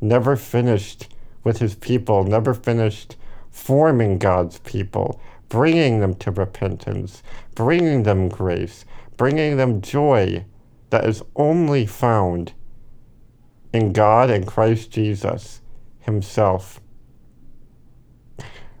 never 0.00 0.36
finished 0.36 1.12
with 1.42 1.58
his 1.58 1.74
people, 1.74 2.22
never 2.22 2.54
finished 2.54 3.16
forming 3.50 4.18
God's 4.18 4.60
people, 4.60 5.20
bringing 5.48 5.98
them 5.98 6.14
to 6.14 6.30
repentance, 6.30 7.24
bringing 7.56 8.04
them 8.04 8.28
grace, 8.28 8.84
bringing 9.16 9.56
them 9.56 9.80
joy 9.80 10.44
that 10.90 11.04
is 11.04 11.22
only 11.36 11.86
found 11.86 12.52
in 13.72 13.92
God 13.92 14.30
and 14.30 14.46
Christ 14.46 14.90
Jesus 14.90 15.60
himself. 16.00 16.80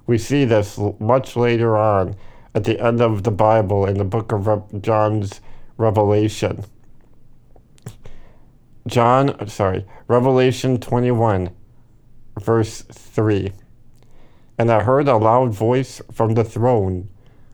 We 0.06 0.18
see 0.18 0.44
this 0.44 0.78
much 0.98 1.36
later 1.36 1.76
on 1.76 2.16
at 2.54 2.64
the 2.64 2.80
end 2.80 3.00
of 3.00 3.22
the 3.22 3.30
Bible 3.30 3.86
in 3.86 3.98
the 3.98 4.04
book 4.04 4.32
of 4.32 4.46
Re- 4.46 4.80
John's 4.80 5.40
Revelation. 5.76 6.64
John, 8.86 9.30
uh, 9.30 9.46
sorry, 9.46 9.86
Revelation 10.08 10.78
21, 10.78 11.50
verse 12.40 12.82
3. 12.82 13.52
And 14.58 14.70
I 14.70 14.82
heard 14.82 15.08
a 15.08 15.16
loud 15.16 15.54
voice 15.54 16.02
from 16.12 16.34
the 16.34 16.44
throne 16.44 17.08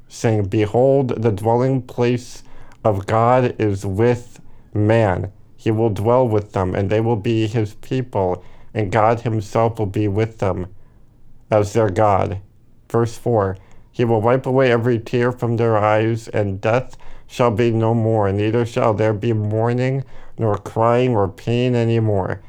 saying, 0.08 0.44
Behold, 0.44 1.22
the 1.22 1.30
dwelling 1.30 1.82
place 1.82 2.42
of 2.88 3.06
God 3.06 3.54
is 3.60 3.84
with 3.84 4.40
man. 4.72 5.30
He 5.56 5.70
will 5.70 5.90
dwell 5.90 6.26
with 6.26 6.52
them, 6.52 6.74
and 6.74 6.88
they 6.88 7.00
will 7.00 7.16
be 7.16 7.46
his 7.46 7.74
people, 7.74 8.42
and 8.72 8.90
God 8.90 9.20
himself 9.20 9.78
will 9.78 9.86
be 9.86 10.08
with 10.08 10.38
them 10.38 10.68
as 11.50 11.74
their 11.74 11.90
God. 11.90 12.40
Verse 12.90 13.18
4 13.18 13.58
He 13.92 14.04
will 14.04 14.22
wipe 14.22 14.46
away 14.46 14.72
every 14.72 14.98
tear 14.98 15.32
from 15.32 15.56
their 15.56 15.76
eyes, 15.76 16.28
and 16.28 16.60
death 16.60 16.96
shall 17.26 17.50
be 17.50 17.70
no 17.70 17.92
more, 17.92 18.32
neither 18.32 18.64
shall 18.64 18.94
there 18.94 19.12
be 19.12 19.34
mourning, 19.34 20.02
nor 20.38 20.56
crying, 20.56 21.14
or 21.14 21.28
pain 21.28 21.74
any 21.74 22.00
more, 22.00 22.40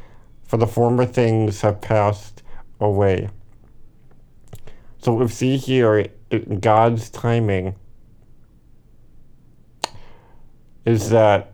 for 0.44 0.56
the 0.56 0.68
former 0.68 1.06
things 1.06 1.62
have 1.62 1.82
passed 1.82 2.44
away. 2.80 3.30
So 5.02 5.16
we 5.16 5.28
see 5.28 5.58
here 5.58 6.08
uh, 6.32 6.38
God's 6.60 7.10
timing 7.10 7.76
is 10.90 11.12
that 11.12 11.52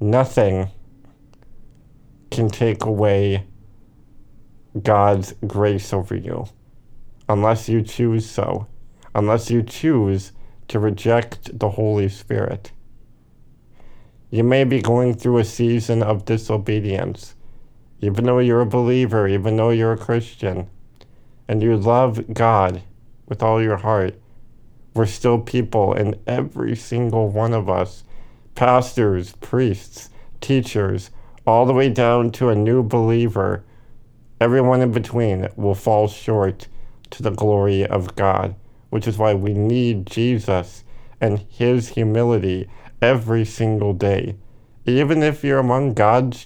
nothing 0.00 0.70
can 2.30 2.48
take 2.48 2.86
away 2.86 3.44
God's 4.82 5.34
grace 5.46 5.92
over 5.92 6.16
you 6.16 6.46
unless 7.28 7.68
you 7.68 7.82
choose 7.82 8.28
so, 8.28 8.66
unless 9.14 9.50
you 9.50 9.62
choose 9.62 10.32
to 10.68 10.78
reject 10.78 11.58
the 11.58 11.68
Holy 11.68 12.08
Spirit. 12.08 12.72
You 14.30 14.42
may 14.42 14.64
be 14.64 14.80
going 14.80 15.12
through 15.12 15.36
a 15.36 15.44
season 15.44 16.02
of 16.02 16.24
disobedience, 16.24 17.34
even 18.00 18.24
though 18.24 18.38
you're 18.38 18.62
a 18.62 18.66
believer, 18.66 19.28
even 19.28 19.56
though 19.56 19.70
you're 19.70 19.92
a 19.92 19.98
Christian, 19.98 20.70
and 21.46 21.62
you 21.62 21.76
love 21.76 22.32
God 22.32 22.80
with 23.26 23.42
all 23.42 23.62
your 23.62 23.76
heart. 23.76 24.18
We're 24.98 25.06
still 25.06 25.38
people, 25.38 25.94
and 25.94 26.18
every 26.26 26.74
single 26.74 27.28
one 27.28 27.52
of 27.52 27.70
us, 27.70 28.02
pastors, 28.56 29.30
priests, 29.36 30.10
teachers, 30.40 31.12
all 31.46 31.66
the 31.66 31.72
way 31.72 31.88
down 31.88 32.32
to 32.32 32.48
a 32.48 32.56
new 32.56 32.82
believer, 32.82 33.62
everyone 34.40 34.80
in 34.80 34.90
between 34.90 35.50
will 35.54 35.76
fall 35.76 36.08
short 36.08 36.66
to 37.10 37.22
the 37.22 37.30
glory 37.30 37.86
of 37.86 38.16
God, 38.16 38.56
which 38.90 39.06
is 39.06 39.16
why 39.16 39.34
we 39.34 39.54
need 39.54 40.04
Jesus 40.04 40.82
and 41.20 41.46
his 41.48 41.90
humility 41.90 42.68
every 43.00 43.44
single 43.44 43.92
day. 43.92 44.34
Even 44.84 45.22
if 45.22 45.44
you're 45.44 45.60
among 45.60 45.94
God's 45.94 46.44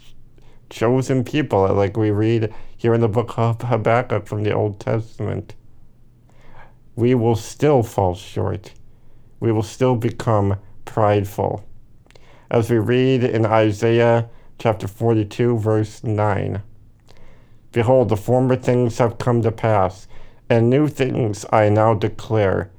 chosen 0.68 1.24
people, 1.24 1.66
like 1.72 1.96
we 1.96 2.10
read 2.10 2.52
here 2.76 2.92
in 2.92 3.00
the 3.00 3.08
book 3.08 3.38
of 3.38 3.62
Habakkuk 3.62 4.26
from 4.26 4.42
the 4.42 4.52
Old 4.52 4.78
Testament, 4.78 5.54
we 6.94 7.14
will 7.14 7.36
still 7.36 7.82
fall 7.82 8.14
short. 8.14 8.72
We 9.40 9.52
will 9.52 9.62
still 9.62 9.96
become 9.96 10.58
prideful. 10.84 11.64
As 12.50 12.70
we 12.70 12.78
read 12.78 13.24
in 13.24 13.46
Isaiah 13.46 14.28
chapter 14.58 14.86
42, 14.86 15.58
verse 15.58 16.04
9 16.04 16.62
Behold, 17.72 18.10
the 18.10 18.16
former 18.16 18.56
things 18.56 18.98
have 18.98 19.16
come 19.16 19.40
to 19.42 19.50
pass 19.50 20.06
and 20.50 20.68
new 20.68 20.86
things 20.86 21.46
I 21.50 21.70
now 21.70 21.94
declare. 21.94 22.70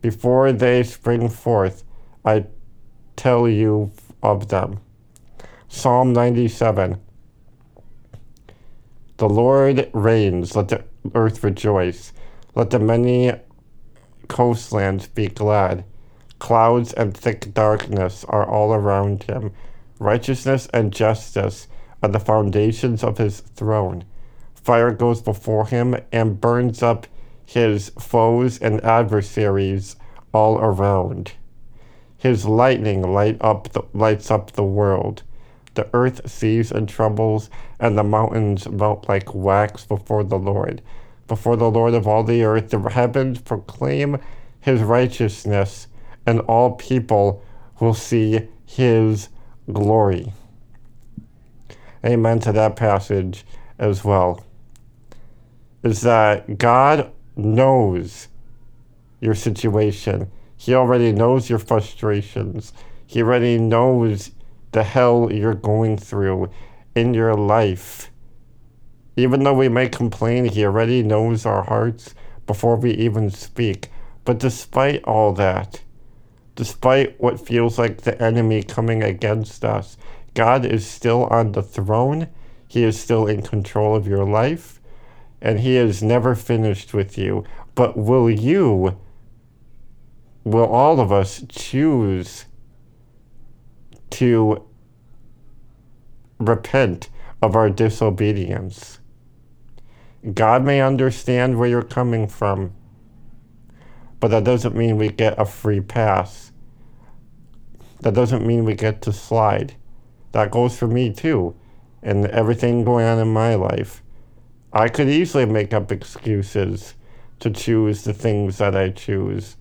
Before 0.00 0.52
they 0.52 0.84
spring 0.84 1.28
forth, 1.28 1.82
I 2.24 2.46
tell 3.16 3.48
you 3.48 3.90
of 4.22 4.48
them. 4.48 4.78
Psalm 5.66 6.12
97 6.12 7.00
The 9.16 9.28
Lord 9.28 9.90
reigns, 9.92 10.54
let 10.54 10.68
the 10.68 10.84
earth 11.14 11.42
rejoice, 11.42 12.12
let 12.56 12.70
the 12.70 12.78
many 12.78 13.32
coastlands 14.28 15.06
be 15.06 15.28
glad. 15.28 15.84
Clouds 16.38 16.92
and 16.94 17.16
thick 17.16 17.52
darkness 17.52 18.24
are 18.28 18.48
all 18.48 18.72
around 18.72 19.24
him. 19.24 19.52
Righteousness 19.98 20.66
and 20.72 20.92
justice 20.92 21.68
are 22.02 22.08
the 22.08 22.18
foundations 22.18 23.04
of 23.04 23.18
his 23.18 23.40
throne. 23.40 24.04
Fire 24.54 24.90
goes 24.90 25.20
before 25.20 25.66
him 25.66 25.96
and 26.10 26.40
burns 26.40 26.82
up 26.82 27.06
his 27.44 27.90
foes 27.98 28.58
and 28.58 28.82
adversaries 28.82 29.96
all 30.32 30.58
around. 30.58 31.32
His 32.16 32.46
lightning 32.46 33.02
light 33.02 33.36
up 33.40 33.72
the, 33.72 33.82
lights 33.92 34.30
up 34.30 34.52
the 34.52 34.64
world. 34.64 35.22
The 35.74 35.88
earth 35.92 36.28
sees 36.28 36.72
and 36.72 36.88
trembles, 36.88 37.50
and 37.78 37.98
the 37.98 38.02
mountains 38.02 38.66
melt 38.66 39.10
like 39.10 39.34
wax 39.34 39.84
before 39.84 40.24
the 40.24 40.38
Lord. 40.38 40.80
Before 41.28 41.56
the 41.56 41.70
Lord 41.70 41.94
of 41.94 42.06
all 42.06 42.22
the 42.22 42.44
earth, 42.44 42.70
the 42.70 42.80
heavens 42.80 43.40
proclaim 43.40 44.18
his 44.60 44.82
righteousness, 44.82 45.88
and 46.26 46.40
all 46.40 46.72
people 46.72 47.42
will 47.80 47.94
see 47.94 48.48
his 48.64 49.28
glory. 49.72 50.32
Amen 52.04 52.38
to 52.40 52.52
that 52.52 52.76
passage 52.76 53.44
as 53.78 54.04
well. 54.04 54.44
Is 55.82 56.02
that 56.02 56.58
God 56.58 57.10
knows 57.36 58.28
your 59.20 59.34
situation. 59.34 60.30
He 60.56 60.74
already 60.74 61.12
knows 61.12 61.50
your 61.50 61.58
frustrations. 61.58 62.72
He 63.06 63.22
already 63.22 63.58
knows 63.58 64.30
the 64.72 64.82
hell 64.82 65.30
you're 65.32 65.54
going 65.54 65.96
through 65.96 66.50
in 66.94 67.14
your 67.14 67.34
life. 67.34 68.10
Even 69.16 69.44
though 69.44 69.54
we 69.54 69.68
may 69.68 69.88
complain, 69.88 70.44
He 70.44 70.64
already 70.64 71.02
knows 71.02 71.46
our 71.46 71.64
hearts 71.64 72.14
before 72.46 72.76
we 72.76 72.92
even 72.92 73.30
speak. 73.30 73.88
But 74.24 74.38
despite 74.38 75.02
all 75.04 75.32
that, 75.32 75.80
despite 76.54 77.18
what 77.20 77.44
feels 77.44 77.78
like 77.78 78.02
the 78.02 78.20
enemy 78.22 78.62
coming 78.62 79.02
against 79.02 79.64
us, 79.64 79.96
God 80.34 80.66
is 80.66 80.86
still 80.86 81.24
on 81.24 81.52
the 81.52 81.62
throne. 81.62 82.28
He 82.68 82.84
is 82.84 83.00
still 83.00 83.26
in 83.26 83.40
control 83.42 83.96
of 83.96 84.06
your 84.06 84.24
life. 84.24 84.80
And 85.40 85.60
He 85.60 85.76
is 85.76 86.02
never 86.02 86.34
finished 86.34 86.92
with 86.92 87.16
you. 87.16 87.44
But 87.74 87.96
will 87.96 88.28
you, 88.28 88.98
will 90.44 90.66
all 90.66 91.00
of 91.00 91.10
us 91.10 91.42
choose 91.48 92.46
to 94.10 94.66
repent 96.38 97.08
of 97.40 97.56
our 97.56 97.70
disobedience? 97.70 98.95
God 100.34 100.64
may 100.64 100.80
understand 100.80 101.58
where 101.58 101.68
you're 101.68 101.82
coming 101.82 102.26
from, 102.26 102.72
but 104.18 104.28
that 104.28 104.44
doesn't 104.44 104.74
mean 104.74 104.96
we 104.96 105.08
get 105.08 105.38
a 105.38 105.44
free 105.44 105.80
pass. 105.80 106.50
That 108.00 108.14
doesn't 108.14 108.44
mean 108.44 108.64
we 108.64 108.74
get 108.74 109.02
to 109.02 109.12
slide. 109.12 109.74
That 110.32 110.50
goes 110.50 110.76
for 110.76 110.88
me 110.88 111.12
too, 111.12 111.54
and 112.02 112.26
everything 112.26 112.84
going 112.84 113.06
on 113.06 113.18
in 113.18 113.32
my 113.32 113.54
life. 113.54 114.02
I 114.72 114.88
could 114.88 115.08
easily 115.08 115.46
make 115.46 115.72
up 115.72 115.92
excuses 115.92 116.94
to 117.38 117.50
choose 117.50 118.02
the 118.04 118.12
things 118.12 118.58
that 118.58 118.76
I 118.76 118.90
choose. 118.90 119.56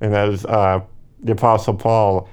And 0.00 0.14
as 0.14 0.44
uh, 0.46 0.80
the 1.20 1.32
Apostle 1.32 1.74
Paul 1.74 2.28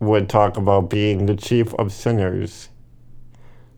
would 0.00 0.28
talk 0.28 0.56
about 0.56 0.90
being 0.90 1.26
the 1.26 1.36
chief 1.36 1.72
of 1.74 1.92
sinners, 1.92 2.70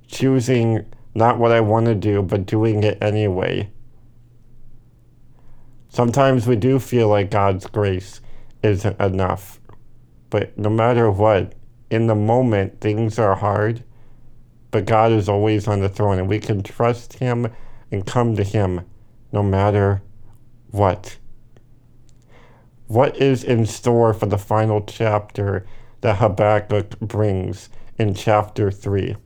choosing 0.09 0.87
not 1.19 1.39
what 1.39 1.53
I 1.53 1.61
want 1.61 1.87
to 1.87 1.95
do, 1.95 2.23
but 2.23 2.47
doing 2.47 2.83
it 2.83 2.97
anyway. 3.03 3.71
Sometimes 5.89 6.47
we 6.47 6.57
do 6.57 6.79
feel 6.79 7.09
like 7.09 7.31
God's 7.31 7.67
grace 7.67 8.21
isn't 8.63 9.01
enough. 9.01 9.61
But 10.31 10.57
no 10.57 10.71
matter 10.71 11.11
what, 11.11 11.55
in 11.91 12.07
the 12.07 12.15
moment, 12.15 12.81
things 12.81 13.19
are 13.19 13.35
hard, 13.35 13.83
but 14.71 14.85
God 14.85 15.13
is 15.13 15.29
always 15.29 15.67
on 15.67 15.81
the 15.81 15.89
throne, 15.89 16.19
and 16.19 16.29
we 16.29 16.39
can 16.39 16.63
trust 16.63 17.15
Him 17.15 17.51
and 17.91 18.07
come 18.07 18.37
to 18.37 18.45
Him 18.45 18.83
no 19.33 19.43
matter 19.43 20.03
what. 20.71 21.17
What 22.87 23.17
is 23.17 23.45
in 23.45 23.67
store 23.67 24.15
for 24.15 24.27
the 24.27 24.39
final 24.39 24.83
chapter 24.83 25.67
that 26.01 26.19
Habakkuk 26.19 27.01
brings 27.01 27.71
in 27.99 28.15
chapter 28.15 28.71
3? 28.71 29.17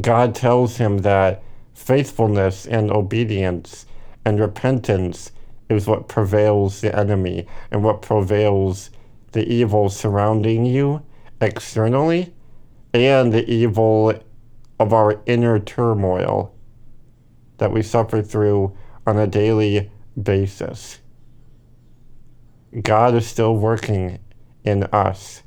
God 0.00 0.34
tells 0.34 0.76
him 0.76 0.98
that 0.98 1.42
faithfulness 1.74 2.66
and 2.66 2.90
obedience 2.90 3.86
and 4.24 4.40
repentance 4.40 5.32
is 5.68 5.86
what 5.86 6.08
prevails 6.08 6.80
the 6.80 6.96
enemy 6.96 7.46
and 7.70 7.82
what 7.82 8.02
prevails 8.02 8.90
the 9.32 9.46
evil 9.46 9.88
surrounding 9.88 10.64
you 10.64 11.02
externally 11.40 12.32
and 12.94 13.32
the 13.32 13.48
evil 13.50 14.12
of 14.78 14.92
our 14.92 15.20
inner 15.26 15.58
turmoil 15.58 16.54
that 17.58 17.72
we 17.72 17.82
suffer 17.82 18.22
through 18.22 18.76
on 19.06 19.18
a 19.18 19.26
daily 19.26 19.90
basis. 20.20 21.00
God 22.80 23.14
is 23.14 23.26
still 23.26 23.56
working 23.56 24.18
in 24.64 24.84
us. 24.84 25.42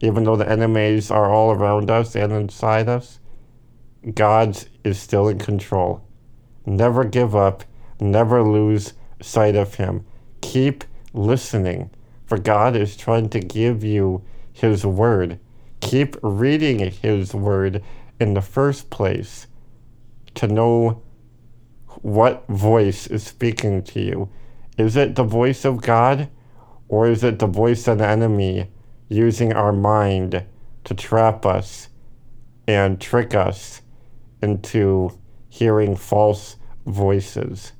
Even 0.00 0.24
though 0.24 0.36
the 0.36 0.48
enemies 0.48 1.10
are 1.10 1.30
all 1.30 1.52
around 1.52 1.90
us 1.90 2.14
and 2.14 2.32
inside 2.32 2.88
us, 2.88 3.18
God 4.14 4.56
is 4.84 4.98
still 4.98 5.28
in 5.28 5.38
control. 5.38 6.06
Never 6.64 7.04
give 7.04 7.34
up, 7.34 7.64
never 8.00 8.42
lose 8.42 8.92
sight 9.20 9.56
of 9.56 9.74
Him. 9.74 10.04
Keep 10.40 10.84
listening, 11.12 11.90
for 12.26 12.38
God 12.38 12.76
is 12.76 12.96
trying 12.96 13.28
to 13.30 13.40
give 13.40 13.82
you 13.82 14.22
His 14.52 14.86
Word. 14.86 15.40
Keep 15.80 16.16
reading 16.22 16.78
His 16.90 17.34
Word 17.34 17.82
in 18.20 18.34
the 18.34 18.42
first 18.42 18.90
place 18.90 19.46
to 20.34 20.46
know 20.46 21.02
what 22.02 22.46
voice 22.48 23.06
is 23.06 23.24
speaking 23.24 23.82
to 23.82 24.00
you. 24.00 24.28
Is 24.78 24.96
it 24.96 25.14
the 25.14 25.24
voice 25.24 25.64
of 25.64 25.82
God, 25.82 26.28
or 26.88 27.08
is 27.08 27.24
it 27.24 27.38
the 27.38 27.46
voice 27.46 27.88
of 27.88 27.98
the 27.98 28.06
enemy 28.06 28.70
using 29.08 29.52
our 29.52 29.72
mind 29.72 30.44
to 30.84 30.94
trap 30.94 31.46
us 31.46 31.88
and 32.68 33.00
trick 33.00 33.34
us? 33.34 33.80
Into 34.46 35.10
hearing 35.48 35.96
false 35.96 36.56
voices 36.86 37.72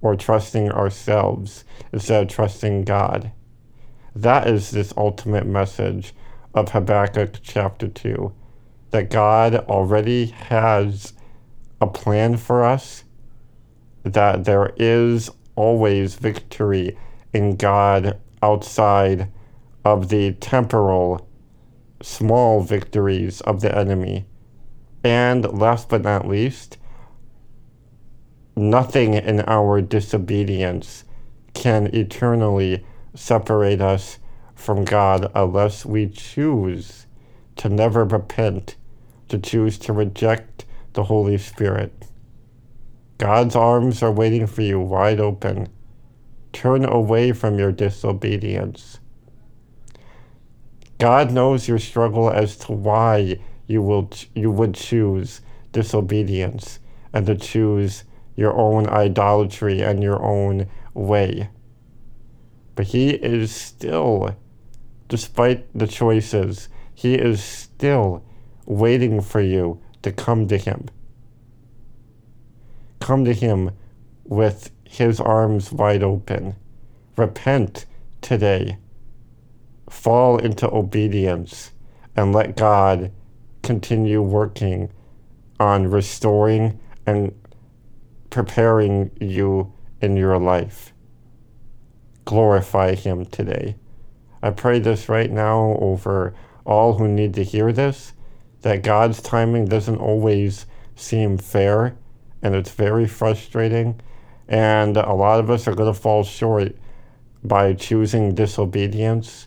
or 0.00 0.14
trusting 0.14 0.70
ourselves 0.70 1.64
instead 1.92 2.22
of 2.22 2.28
trusting 2.28 2.84
God. 2.84 3.32
That 4.14 4.46
is 4.46 4.70
this 4.70 4.94
ultimate 4.96 5.46
message 5.46 6.14
of 6.54 6.70
Habakkuk 6.70 7.40
chapter 7.42 7.88
2 7.88 8.32
that 8.92 9.10
God 9.10 9.56
already 9.68 10.26
has 10.26 11.14
a 11.80 11.86
plan 11.88 12.36
for 12.36 12.64
us, 12.64 13.04
that 14.04 14.44
there 14.44 14.72
is 14.76 15.30
always 15.56 16.14
victory 16.14 16.96
in 17.32 17.56
God 17.56 18.18
outside 18.42 19.28
of 19.84 20.08
the 20.08 20.32
temporal 20.34 21.28
small 22.02 22.62
victories 22.62 23.40
of 23.42 23.60
the 23.60 23.76
enemy 23.76 24.26
and 25.02 25.44
last 25.58 25.88
but 25.88 26.02
not 26.02 26.28
least, 26.28 26.76
nothing 28.56 29.14
in 29.14 29.40
our 29.40 29.80
disobedience 29.80 31.04
can 31.54 31.86
eternally 31.94 32.84
separate 33.14 33.80
us 33.80 34.18
from 34.54 34.84
God 34.84 35.30
unless 35.34 35.86
we 35.86 36.06
choose 36.08 37.06
to 37.56 37.68
never 37.68 38.04
repent, 38.04 38.76
to 39.28 39.38
choose 39.38 39.78
to 39.78 39.92
reject 39.92 40.66
the 40.92 41.04
Holy 41.04 41.38
Spirit. 41.38 41.92
God's 43.18 43.56
arms 43.56 44.02
are 44.02 44.12
waiting 44.12 44.46
for 44.46 44.62
you 44.62 44.80
wide 44.80 45.20
open. 45.20 45.68
Turn 46.52 46.84
away 46.84 47.32
from 47.32 47.58
your 47.58 47.72
disobedience. 47.72 48.98
God 50.98 51.30
knows 51.30 51.68
your 51.68 51.78
struggle 51.78 52.30
as 52.30 52.56
to 52.58 52.72
why 52.72 53.38
you 53.70 53.80
will 53.80 54.10
you 54.34 54.50
would 54.50 54.74
choose 54.74 55.40
disobedience 55.70 56.80
and 57.12 57.24
to 57.26 57.36
choose 57.36 58.02
your 58.34 58.52
own 58.58 58.88
idolatry 58.88 59.80
and 59.80 60.02
your 60.02 60.20
own 60.20 60.66
way. 60.92 61.48
But 62.74 62.88
he 62.88 63.10
is 63.10 63.54
still, 63.54 64.36
despite 65.06 65.66
the 65.72 65.86
choices, 65.86 66.68
he 66.94 67.14
is 67.14 67.42
still 67.44 68.24
waiting 68.66 69.20
for 69.20 69.40
you 69.40 69.80
to 70.02 70.10
come 70.10 70.48
to 70.48 70.56
him. 70.56 70.88
Come 72.98 73.24
to 73.24 73.32
him 73.32 73.70
with 74.24 74.72
his 74.82 75.20
arms 75.20 75.70
wide 75.70 76.02
open. 76.02 76.56
Repent 77.16 77.86
today. 78.20 78.78
Fall 79.88 80.38
into 80.38 80.68
obedience 80.68 81.70
and 82.16 82.32
let 82.32 82.56
God 82.56 83.12
continue 83.62 84.22
working 84.22 84.90
on 85.58 85.90
restoring 85.90 86.80
and 87.06 87.34
preparing 88.30 89.10
you 89.20 89.72
in 90.00 90.16
your 90.16 90.38
life. 90.38 90.92
Glorify 92.24 92.94
Him 92.94 93.26
today. 93.26 93.76
I 94.42 94.50
pray 94.50 94.78
this 94.78 95.08
right 95.08 95.30
now 95.30 95.76
over 95.80 96.34
all 96.64 96.94
who 96.94 97.08
need 97.08 97.34
to 97.34 97.44
hear 97.44 97.72
this 97.72 98.12
that 98.62 98.82
God's 98.82 99.22
timing 99.22 99.64
doesn't 99.66 99.96
always 99.96 100.66
seem 100.94 101.38
fair 101.38 101.96
and 102.42 102.54
it's 102.54 102.70
very 102.70 103.06
frustrating. 103.06 104.00
And 104.48 104.96
a 104.96 105.12
lot 105.12 105.40
of 105.40 105.50
us 105.50 105.68
are 105.68 105.74
going 105.74 105.92
to 105.92 105.98
fall 105.98 106.24
short 106.24 106.76
by 107.44 107.72
choosing 107.74 108.34
disobedience. 108.34 109.46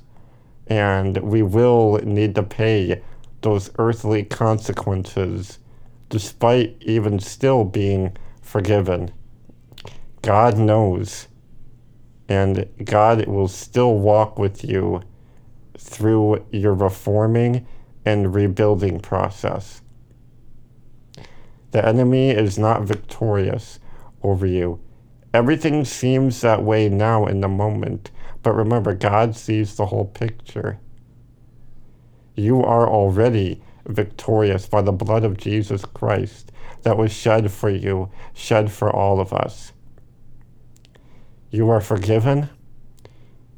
And 0.68 1.18
we 1.18 1.42
will 1.42 2.00
need 2.04 2.36
to 2.36 2.44
pay 2.44 3.02
those 3.44 3.70
earthly 3.78 4.24
consequences 4.24 5.60
despite 6.10 6.78
even 6.82 7.20
still 7.20 7.64
being 7.64 8.16
forgiven. 8.42 9.12
God 10.22 10.58
knows. 10.58 11.28
And 12.30 12.68
God 12.84 13.28
will 13.28 13.48
still 13.48 13.98
walk 13.98 14.40
with 14.40 14.64
you 14.64 15.02
through 15.78 16.46
your 16.52 16.74
reforming 16.74 17.68
and 18.06 18.34
rebuilding 18.34 19.00
process. 19.00 19.82
The 21.72 21.86
enemy 21.86 22.30
is 22.30 22.58
not 22.60 22.84
victorious 22.84 23.80
over 24.22 24.46
you. 24.46 24.80
Everything 25.34 25.84
seems 25.84 26.42
that 26.42 26.62
way 26.62 26.90
now 26.90 27.26
in 27.26 27.42
the 27.42 27.48
moment, 27.48 28.12
but 28.44 28.54
remember, 28.54 28.94
God 28.94 29.36
sees 29.36 29.76
the 29.76 29.88
whole 29.88 30.06
picture. 30.06 30.80
You 32.36 32.64
are 32.64 32.88
already 32.90 33.62
victorious 33.86 34.66
by 34.66 34.82
the 34.82 34.92
blood 34.92 35.24
of 35.24 35.38
Jesus 35.38 35.86
Christ 35.86 36.52
that 36.84 36.98
was 36.98 37.12
shed 37.12 37.52
for 37.52 37.70
you, 37.70 38.10
shed 38.34 38.72
for 38.72 38.94
all 38.94 39.20
of 39.20 39.34
us. 39.34 39.74
You 41.50 41.70
are 41.70 41.82
forgiven. 41.82 42.50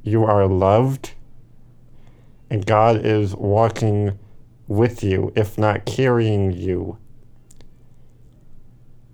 You 0.03 0.25
are 0.25 0.47
loved. 0.47 1.13
And 2.49 2.65
God 2.65 3.05
is 3.05 3.35
walking 3.35 4.19
with 4.67 5.03
you, 5.03 5.31
if 5.35 5.57
not 5.57 5.85
carrying 5.85 6.51
you, 6.51 6.97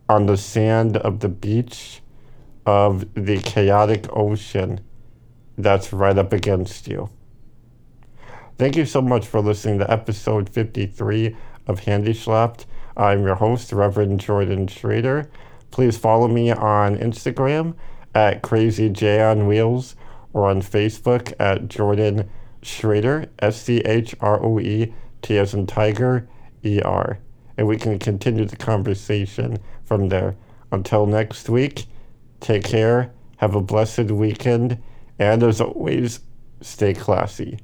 on 0.10 0.26
the 0.26 0.38
sand 0.38 0.97
of 0.97 1.19
the 1.19 1.30
beach 1.30 2.02
of 2.65 3.06
the 3.13 3.38
chaotic 3.39 4.08
ocean 4.12 4.82
that's 5.58 5.93
right 5.93 6.17
up 6.17 6.34
against 6.34 6.88
you. 6.88 7.10
Thank 8.62 8.76
you 8.76 8.86
so 8.86 9.02
much 9.02 9.26
for 9.26 9.41
listening 9.41 9.80
to 9.80 9.89
episode 9.89 10.47
53 10.47 11.36
of 11.65 11.80
Handy 11.80 12.13
Schlapped. 12.13 12.67
I'm 12.95 13.24
your 13.24 13.34
host, 13.34 13.74
Reverend 13.74 14.19
Jordan 14.19 14.67
Schroeter. 14.67 15.32
Please 15.71 15.97
follow 15.97 16.28
me 16.28 16.52
on 16.52 16.95
Instagram 16.95 17.74
at 18.13 18.43
CrazyJ 18.43 19.32
on 19.32 19.47
Wheels 19.47 19.95
or 20.34 20.47
on 20.47 20.62
Facebook 20.62 21.34
at 21.39 21.69
Jordan 21.69 22.30
Schroeter, 22.62 23.30
S 23.39 23.60
C 23.60 23.80
H 23.80 24.13
R 24.21 24.39
O 24.45 24.60
E 24.60 24.93
T 25.24 25.39
as 25.39 25.56
in 25.56 25.65
Tiger, 25.65 26.30
E 26.63 26.84
R. 26.84 27.17
And 27.58 27.65
we 27.65 27.78
can 27.78 27.97
continue 27.97 28.45
the 28.45 28.58
conversation 28.58 29.58
from 29.86 30.10
there. 30.10 30.36
Until 30.71 31.08
next 31.08 31.50
week, 31.50 31.88
take 32.41 32.65
care, 32.65 33.12
have 33.38 33.56
a 33.56 33.62
blessed 33.62 34.12
weekend, 34.12 34.78
and 35.17 35.41
as 35.41 35.62
always, 35.62 36.19
stay 36.62 36.93
classy. 36.93 37.58